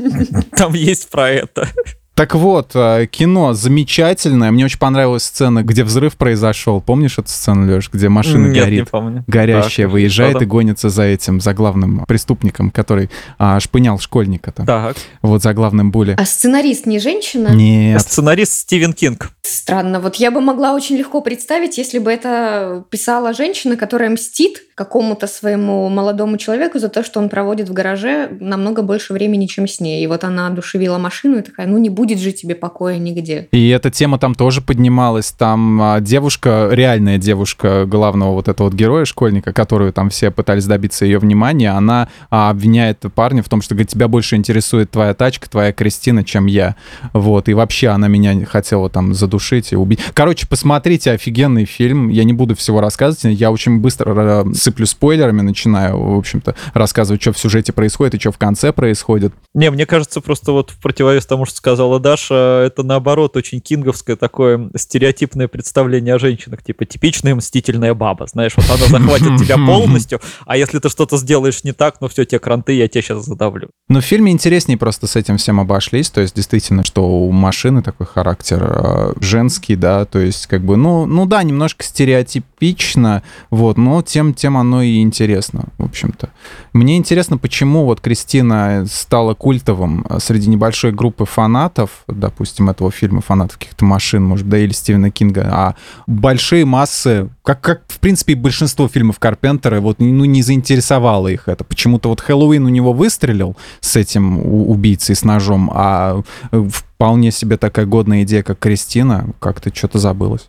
[0.56, 1.68] там есть про это.
[2.14, 4.50] Так вот, э, кино замечательное.
[4.50, 6.80] Мне очень понравилась сцена, где взрыв произошел.
[6.82, 8.90] Помнишь эту сцену, Леш, где машина Нет, не горит?
[8.90, 9.24] помню.
[9.26, 10.48] Горящая Так, выезжает и там?
[10.48, 13.08] гонится за этим, за главным преступником, который
[13.38, 14.66] а, шпынял школьника-то.
[14.66, 14.96] Так.
[15.22, 16.14] Вот за главным були.
[16.18, 17.48] А сценарист не женщина?
[17.48, 18.02] Нет.
[18.02, 19.30] Сценарист Стивен Кинг.
[19.40, 19.98] Странно.
[19.98, 25.28] Вот я бы могла очень легко представить, если бы это писала женщина, которая мстит какому-то
[25.28, 29.78] своему молодому человеку за то, что он проводит в гараже намного больше времени, чем с
[29.78, 30.02] ней.
[30.02, 33.48] И вот она одушевила машину и такая, ну не будет же тебе покоя нигде.
[33.52, 35.30] И эта тема там тоже поднималась.
[35.30, 40.66] Там а, девушка, реальная девушка главного вот этого вот героя, школьника, которую там все пытались
[40.66, 45.14] добиться ее внимания, она а, обвиняет парня в том, что говорит, тебя больше интересует твоя
[45.14, 46.74] тачка, твоя Кристина, чем я.
[47.12, 47.48] Вот.
[47.48, 50.00] И вообще она меня хотела там задушить и убить.
[50.12, 52.08] Короче, посмотрите, офигенный фильм.
[52.08, 53.38] Я не буду всего рассказывать.
[53.38, 58.18] Я очень быстро э, сыплю спойлерами, начинаю, в общем-то, рассказывать, что в сюжете происходит и
[58.18, 59.34] что в конце происходит.
[59.54, 64.16] Не, мне кажется, просто вот в противовес тому, что сказала Даша, это наоборот очень кинговское
[64.16, 70.20] такое стереотипное представление о женщинах, типа типичная мстительная баба, знаешь, вот она захватит тебя полностью,
[70.46, 73.68] а если ты что-то сделаешь не так, ну все, те кранты, я тебя сейчас задавлю.
[73.88, 77.82] Но в фильме интереснее просто с этим всем обошлись, то есть действительно, что у машины
[77.82, 83.76] такой характер э, женский, да, то есть как бы, ну, ну да, немножко стереотипично, вот,
[83.76, 86.28] но тем, тем тем оно и интересно, в общем-то.
[86.72, 93.22] Мне интересно, почему вот Кристина стала культовым э, среди небольшой группы фанатов, допустим, этого фильма,
[93.22, 95.74] фанатов каких-то машин, может, да, или Стивена Кинга, а
[96.06, 101.64] большие массы, как, как в принципе, большинство фильмов Карпентера, вот, ну, не заинтересовало их это.
[101.64, 104.38] Почему-то вот Хэллоуин у него выстрелил с этим
[104.68, 110.48] убийцей с ножом, а в вполне себе такая годная идея, как Кристина, как-то что-то забылось.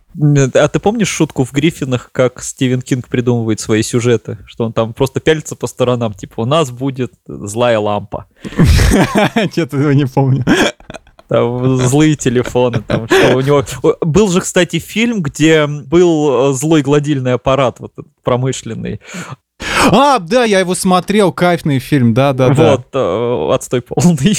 [0.53, 4.37] А ты помнишь шутку в Гриффинах, как Стивен Кинг придумывает свои сюжеты?
[4.45, 8.27] Что он там просто пялится по сторонам, типа, у нас будет злая лампа.
[9.51, 10.45] Что-то его не помню.
[11.27, 13.65] Там злые телефоны, там что у него...
[14.01, 17.93] Был же, кстати, фильм, где был э, злой гладильный аппарат, вот
[18.23, 19.01] промышленный.
[19.89, 22.71] А, да, я его смотрел, кайфный фильм, да, да, да.
[22.73, 24.37] Вот, э, отстой полный.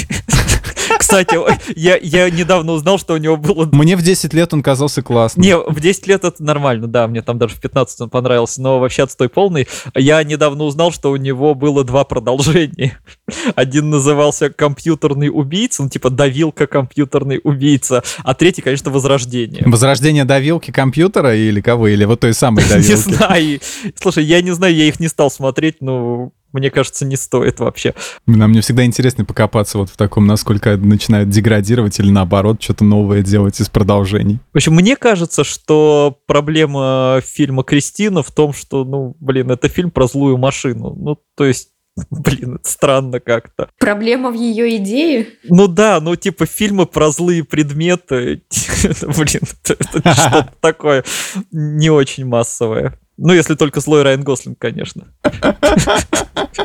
[1.05, 1.37] Кстати,
[1.77, 3.69] я, я недавно узнал, что у него было...
[3.73, 5.45] Мне в 10 лет он казался классным.
[5.45, 8.81] Не, в 10 лет это нормально, да, мне там даже в 15 он понравился, но
[8.81, 9.69] вообще отстой полный.
[9.95, 12.99] Я недавно узнал, что у него было два продолжения.
[13.55, 19.63] Один назывался «Компьютерный убийца», ну типа «Давилка компьютерный убийца», а третий, конечно, «Возрождение».
[19.67, 21.89] Возрождение давилки компьютера или кого?
[21.89, 22.91] Или вот той самой давилки?
[22.91, 23.61] Не знаю.
[24.01, 27.95] Слушай, я не знаю, я их не стал смотреть, но мне кажется, не стоит вообще.
[28.27, 33.23] Нам мне всегда интересно покопаться вот в таком, насколько начинают деградировать или наоборот что-то новое
[33.23, 34.39] делать из продолжений.
[34.53, 39.91] В общем, мне кажется, что проблема фильма «Кристина» в том, что, ну, блин, это фильм
[39.91, 40.95] про злую машину.
[40.97, 41.69] Ну, то есть
[42.11, 43.69] Блин, это странно как-то.
[43.79, 45.29] Проблема в ее идее?
[45.45, 48.43] Ну да, ну типа фильмы про злые предметы,
[49.03, 51.05] блин, это что-то такое
[51.53, 52.99] не очень массовое.
[53.17, 55.05] Ну, если только злой Райан Гослинг, конечно.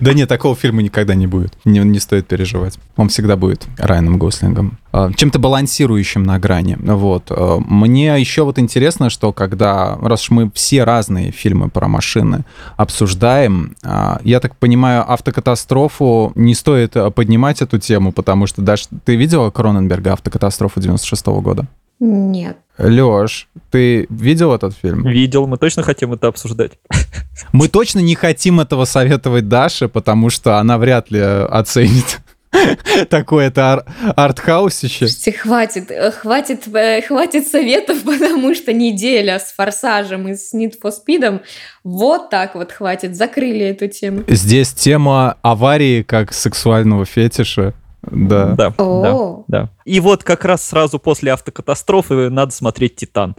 [0.00, 1.54] Да нет, такого фильма никогда не будет.
[1.64, 2.78] Не, не стоит переживать.
[2.96, 4.78] Он всегда будет Райаном Гослингом.
[4.92, 6.76] А, чем-то балансирующим на грани.
[6.80, 7.30] Вот.
[7.30, 12.44] А, мне еще вот интересно, что когда, раз уж мы все разные фильмы про машины
[12.76, 19.16] обсуждаем, а, я так понимаю, автокатастрофу не стоит поднимать эту тему, потому что даже ты
[19.16, 21.66] видела Кроненберга автокатастрофу 96 -го года?
[22.00, 22.56] Нет.
[22.78, 25.06] Лёш, ты видел этот фильм?
[25.06, 26.72] Видел, мы точно хотим это обсуждать.
[27.52, 32.20] Мы точно не хотим этого советовать Даше, потому что она вряд ли оценит
[33.10, 33.84] такое это ар-
[34.16, 35.08] артхаусище.
[35.08, 40.74] Слушайте, хватит, э, хватит, э, хватит советов, потому что неделя с форсажем и с Need
[40.82, 41.40] for Speed
[41.84, 44.24] вот так вот хватит, закрыли эту тему.
[44.28, 48.54] Здесь тема аварии как сексуального фетиша да.
[48.54, 49.70] Да, да, да.
[49.84, 53.36] И вот как раз сразу после автокатастрофы надо смотреть «Титан»,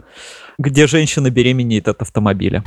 [0.58, 2.62] где женщина беременеет от автомобиля.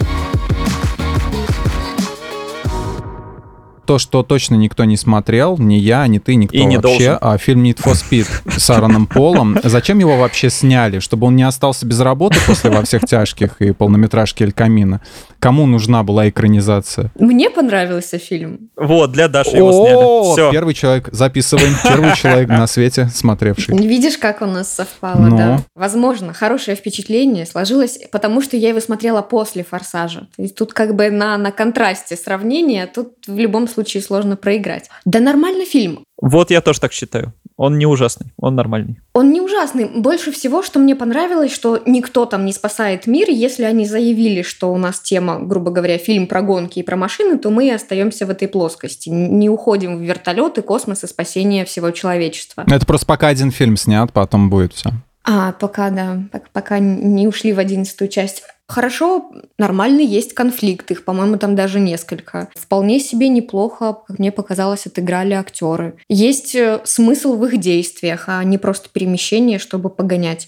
[3.85, 7.17] То, что точно никто не смотрел, ни я, ни ты, никто и не вообще, должен.
[7.21, 8.27] а фильм Need for Speed
[8.59, 9.57] с Аароном Полом.
[9.63, 10.99] Зачем его вообще сняли?
[10.99, 15.01] Чтобы он не остался без работы после «Во всех тяжких» и полнометражки «Эль Камина».
[15.39, 17.11] Кому нужна была экранизация?
[17.19, 18.69] Мне понравился фильм.
[18.77, 20.33] Вот, для Даши его сняли.
[20.33, 20.51] Все.
[20.51, 23.75] Первый человек, записываем, первый человек на свете смотревший.
[23.77, 25.37] Видишь, как у нас совпало, Ну.
[25.37, 25.59] да?
[25.75, 30.27] Возможно, хорошее впечатление сложилось, потому что я его смотрела после «Форсажа».
[30.37, 34.89] Есть тут как бы на, на контрасте сравнения, тут в любом случае сложно проиграть.
[35.05, 36.05] Да нормальный фильм.
[36.21, 37.33] Вот я тоже так считаю.
[37.57, 38.99] Он не ужасный, он нормальный.
[39.13, 39.85] Он не ужасный.
[39.85, 43.29] Больше всего, что мне понравилось, что никто там не спасает мир.
[43.29, 47.37] Если они заявили, что у нас тема, грубо говоря, фильм про гонки и про машины,
[47.37, 49.09] то мы остаемся в этой плоскости.
[49.09, 52.63] Не уходим в вертолеты, космос и спасение всего человечества.
[52.67, 54.91] Это просто пока один фильм снят, потом будет все.
[55.25, 58.43] А, пока, да, пок- пока не ушли в одиннадцатую часть.
[58.67, 62.49] Хорошо, нормально есть конфликт, их, по-моему, там даже несколько.
[62.55, 65.95] Вполне себе неплохо, как мне показалось, отыграли актеры.
[66.07, 70.47] Есть э, смысл в их действиях, а не просто перемещение, чтобы погонять.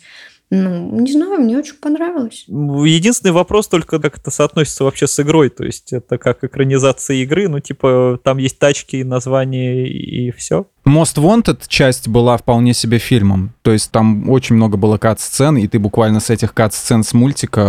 [0.51, 2.45] Ну, не знаю, мне очень понравилось.
[2.47, 5.49] Единственный вопрос только, как это соотносится вообще с игрой.
[5.49, 10.68] То есть это как экранизация игры, ну типа там есть тачки, название и все.
[10.86, 13.54] Most Wanted часть была вполне себе фильмом.
[13.64, 17.62] То есть там очень много было кат-сцен, и ты буквально с этих кат-сцен с мультика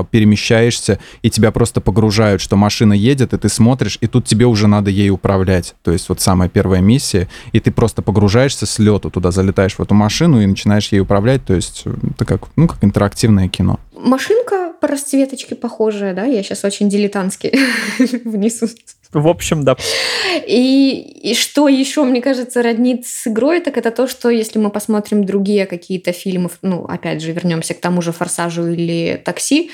[0.00, 4.46] э, перемещаешься, и тебя просто погружают, что машина едет, и ты смотришь, и тут тебе
[4.46, 5.74] уже надо ей управлять.
[5.82, 9.80] То есть вот самая первая миссия, и ты просто погружаешься с лету туда, залетаешь в
[9.80, 11.44] эту машину и начинаешь ей управлять.
[11.44, 13.80] То есть это как, ну, как интерактивное кино.
[13.94, 16.24] Машинка по расцветочке похожая, да?
[16.24, 17.52] Я сейчас очень дилетантски
[18.24, 18.66] внесу.
[19.12, 19.76] В общем, да.
[20.46, 24.70] И, и что еще, мне кажется, роднит с игрой, так это то, что если мы
[24.70, 29.70] посмотрим другие какие-то фильмы, ну, опять же, вернемся к тому же «Форсажу» или «Такси»,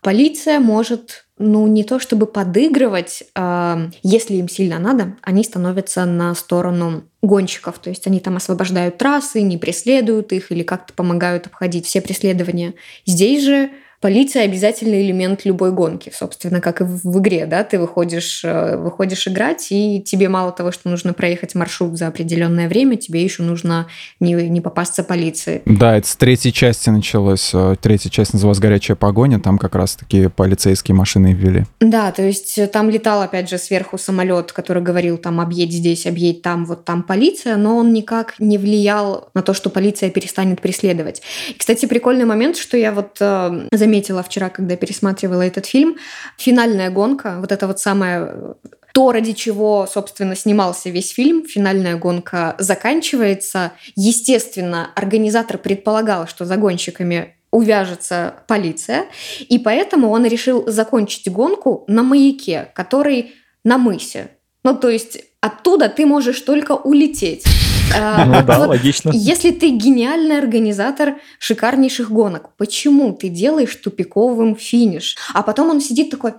[0.00, 6.34] полиция может ну, не то чтобы подыгрывать, а, если им сильно надо, они становятся на
[6.34, 11.86] сторону гонщиков, то есть они там освобождают трассы, не преследуют их или как-то помогают обходить
[11.86, 12.74] все преследования.
[13.06, 13.70] Здесь же
[14.00, 19.28] Полиция обязательный элемент любой гонки, собственно, как и в игре, да, ты выходишь, э, выходишь
[19.28, 23.88] играть, и тебе мало того, что нужно проехать маршрут за определенное время, тебе еще нужно
[24.18, 25.60] не, не попасться полиции.
[25.66, 27.50] Да, это с третьей части началось.
[27.52, 31.66] Э, третья часть называлась «Горячая погоня», там как раз-таки полицейские машины ввели.
[31.80, 36.40] Да, то есть там летал, опять же, сверху самолет, который говорил там «объедь здесь, объедь
[36.40, 41.20] там, вот там полиция», но он никак не влиял на то, что полиция перестанет преследовать.
[41.50, 43.89] И, кстати, прикольный момент, что я вот э, заметила
[44.22, 45.96] вчера, когда пересматривала этот фильм,
[46.38, 48.56] финальная гонка, вот это вот самое
[48.92, 53.72] то, ради чего, собственно, снимался весь фильм, финальная гонка заканчивается.
[53.94, 59.06] Естественно, организатор предполагал, что за гонщиками увяжется полиция,
[59.40, 63.32] и поэтому он решил закончить гонку на маяке, который
[63.64, 64.30] на мысе.
[64.62, 67.44] Ну, то есть оттуда ты можешь только улететь.
[67.92, 69.10] А, ну да, логично.
[69.12, 75.16] Если ты гениальный организатор шикарнейших гонок, почему ты делаешь тупиковым финиш?
[75.34, 76.34] А потом он сидит такой,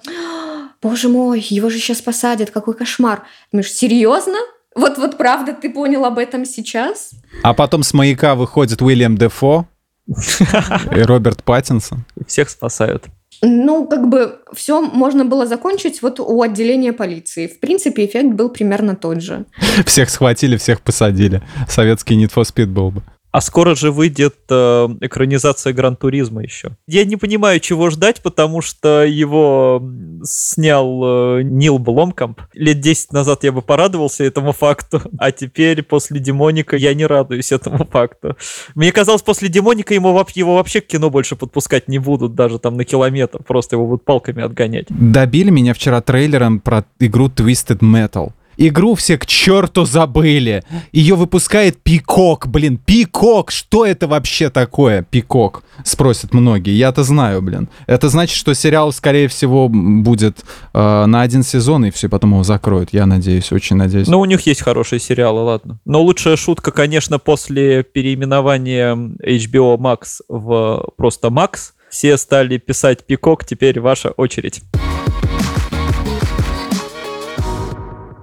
[0.82, 3.24] боже мой, его же сейчас посадят, какой кошмар.
[3.52, 4.38] Думаешь, серьезно?
[4.76, 7.12] Вот, вот правда, ты понял об этом сейчас?
[7.43, 9.68] А потом с маяка выходит Уильям Дефо
[10.08, 12.06] и Роберт Паттинсон.
[12.28, 13.08] Всех спасают.
[13.41, 17.47] Ну, как бы все можно было закончить вот у отделения полиции.
[17.47, 19.45] В принципе, эффект был примерно тот же.
[19.85, 21.41] Всех схватили, всех посадили.
[21.67, 23.01] Советский Need for Speed был бы.
[23.32, 26.75] А скоро же выйдет э, экранизация Гран-туризма еще.
[26.86, 29.82] Я не понимаю, чего ждать, потому что его
[30.23, 32.41] снял э, Нил Бломкамп.
[32.53, 37.53] Лет 10 назад я бы порадовался этому факту, а теперь после Демоника я не радуюсь
[37.53, 38.36] этому факту.
[38.75, 42.75] Мне казалось, после Демоника ему, его вообще к кино больше подпускать не будут, даже там
[42.75, 44.88] на километр, просто его будут палками отгонять.
[44.89, 48.34] Добили меня вчера трейлером про игру Twisted Metal.
[48.58, 50.64] Игру все к черту забыли.
[50.91, 52.78] Ее выпускает Пикок, блин.
[52.78, 55.04] Пикок, что это вообще такое?
[55.04, 56.76] Пикок, спросят многие.
[56.76, 57.70] Я-то знаю, блин.
[57.88, 60.43] Это значит, что сериал, скорее всего, будет
[60.74, 62.89] э, на один сезон, и все, потом его закроют.
[62.91, 64.08] Я надеюсь, очень надеюсь.
[64.08, 65.80] Ну, у них есть хорошие сериалы, ладно.
[65.86, 73.45] Но лучшая шутка, конечно, после переименования HBO Max в просто Max, все стали писать Пикок,
[73.45, 74.62] теперь ваша очередь.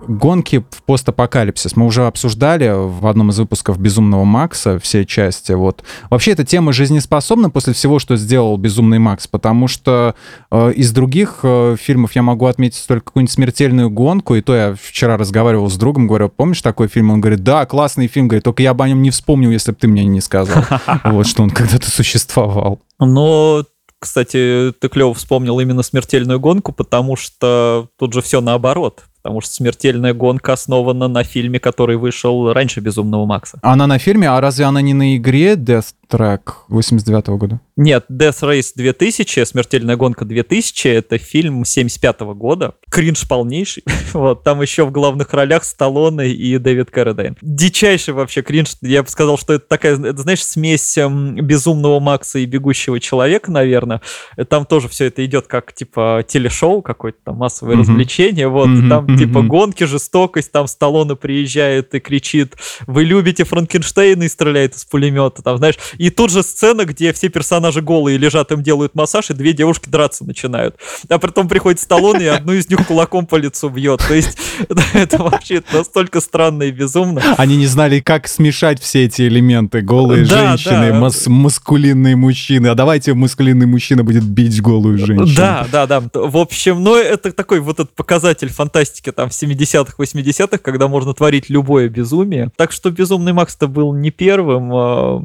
[0.08, 1.76] Гонки в постапокалипсис.
[1.76, 5.52] Мы уже обсуждали в одном из выпусков «Безумного Макса» все части.
[5.52, 5.84] Вот.
[6.10, 10.14] Вообще эта тема жизнеспособна после всего, что сделал «Безумный Макс», потому что
[10.50, 14.74] э, из других э, фильмов я могу отметить только какую-нибудь «Смертельную гонку», и то я
[14.80, 17.10] вчера разговаривал с другом, говорю, помнишь такой фильм?
[17.10, 19.76] Он говорит, да, классный фильм, говорит, только я бы о нем не вспомнил, если бы
[19.78, 20.64] ты мне не сказал.
[21.04, 22.80] Вот, что он когда-то существовал.
[22.98, 23.64] Но
[23.98, 29.52] кстати, ты клево вспомнил именно смертельную гонку, потому что тут же все наоборот потому что
[29.52, 33.58] «Смертельная гонка» основана на фильме, который вышел раньше «Безумного Макса».
[33.60, 37.60] Она на фильме, а разве она не на игре Death Track 89 -го года?
[37.76, 42.74] Нет, Death Race 2000, «Смертельная гонка 2000»— это фильм 75 -го года.
[42.90, 43.84] Кринж полнейший.
[44.12, 47.36] вот, там еще в главных ролях Сталлоне и Дэвид Каррадайн.
[47.42, 48.76] Дичайший вообще кринж.
[48.80, 53.52] Я бы сказал, что это такая, это, знаешь, смесь эм, «Безумного Макса» и «Бегущего человека»,
[53.52, 54.00] наверное.
[54.48, 57.80] Там тоже все это идет как, типа, телешоу какое-то там, массовое mm-hmm.
[57.80, 58.48] развлечение.
[58.48, 58.88] Вот, mm-hmm.
[58.88, 62.56] там типа гонки, жестокость, там Сталлоне приезжает и кричит,
[62.86, 67.28] вы любите Франкенштейна и стреляет из пулемета, там, знаешь, и тут же сцена, где все
[67.28, 70.76] персонажи голые лежат, им делают массаж, и две девушки драться начинают.
[71.08, 74.02] А потом приходит Сталлоне и одну из них кулаком по лицу бьет.
[74.06, 74.38] То есть
[74.94, 77.22] это вообще настолько странно и безумно.
[77.36, 79.80] Они не знали, как смешать все эти элементы.
[79.80, 80.98] Голые да, женщины, да.
[80.98, 82.68] Мас маскулинные мужчины.
[82.68, 85.36] А давайте маскулинный мужчина будет бить голую женщину.
[85.36, 86.02] Да, да, да.
[86.12, 91.14] В общем, ну это такой вот этот показатель фантастики там в 70-х, 80-х, когда можно
[91.14, 92.50] творить любое безумие.
[92.56, 95.22] Так что «Безумный Макс»-то был не первым, а,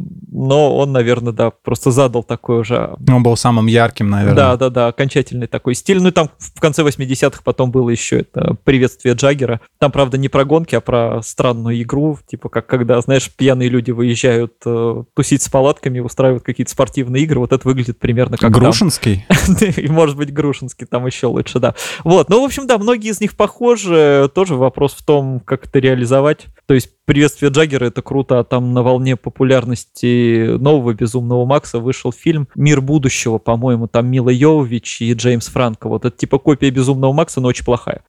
[0.64, 2.96] но он, наверное, да, просто задал такой уже...
[3.10, 4.36] Он был самым ярким, наверное.
[4.36, 6.02] Да, да, да, окончательный такой стиль.
[6.02, 9.60] Ну и там в конце 80-х потом было еще это «Приветствие Джаггера».
[9.80, 13.92] Там, правда, не про гонки, а про странную игру, типа как когда, знаешь, пьяные люди
[13.92, 17.40] выезжают э, тусить с палатками, устраивают какие-то спортивные игры.
[17.40, 19.26] Вот это выглядит примерно как Грушинский?
[19.90, 21.76] Может быть, Грушинский, там еще лучше, да.
[22.06, 24.32] Вот, ну, в общем, да, многие из них похожи.
[24.34, 26.48] Тоже вопрос в том, как это реализовать.
[26.66, 32.12] То есть «Приветствие Джаггера»— это круто, а там на волне популярности нового «Безумного Макса» вышел
[32.12, 35.88] фильм «Мир будущего», по-моему, там Мила Йовович и Джеймс Франко.
[35.90, 38.04] Вот это типа копия «Безумного Макса», но очень плохая.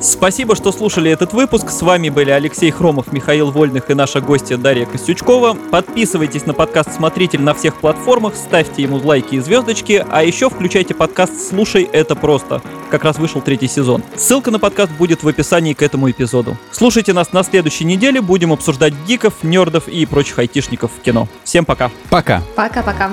[0.00, 1.70] Спасибо, что слушали этот выпуск.
[1.70, 5.56] С вами были Алексей Хромов, Михаил Вольных и наша гостья Дарья Костючкова.
[5.70, 10.94] Подписывайтесь на подкаст «Смотритель» на всех платформах, ставьте ему лайки и звездочки, а еще включайте
[10.94, 12.62] подкаст «Слушай, это просто».
[12.90, 14.02] Как раз вышел третий сезон.
[14.16, 16.56] Ссылка на подкаст будет в описании к этому эпизоду.
[16.70, 21.28] Слушайте нас на следующей неделе, будем обсуждать гиков, нердов и прочих айтишников в кино.
[21.42, 21.90] Всем пока.
[22.10, 22.42] Пока.
[22.54, 23.10] Пока-пока.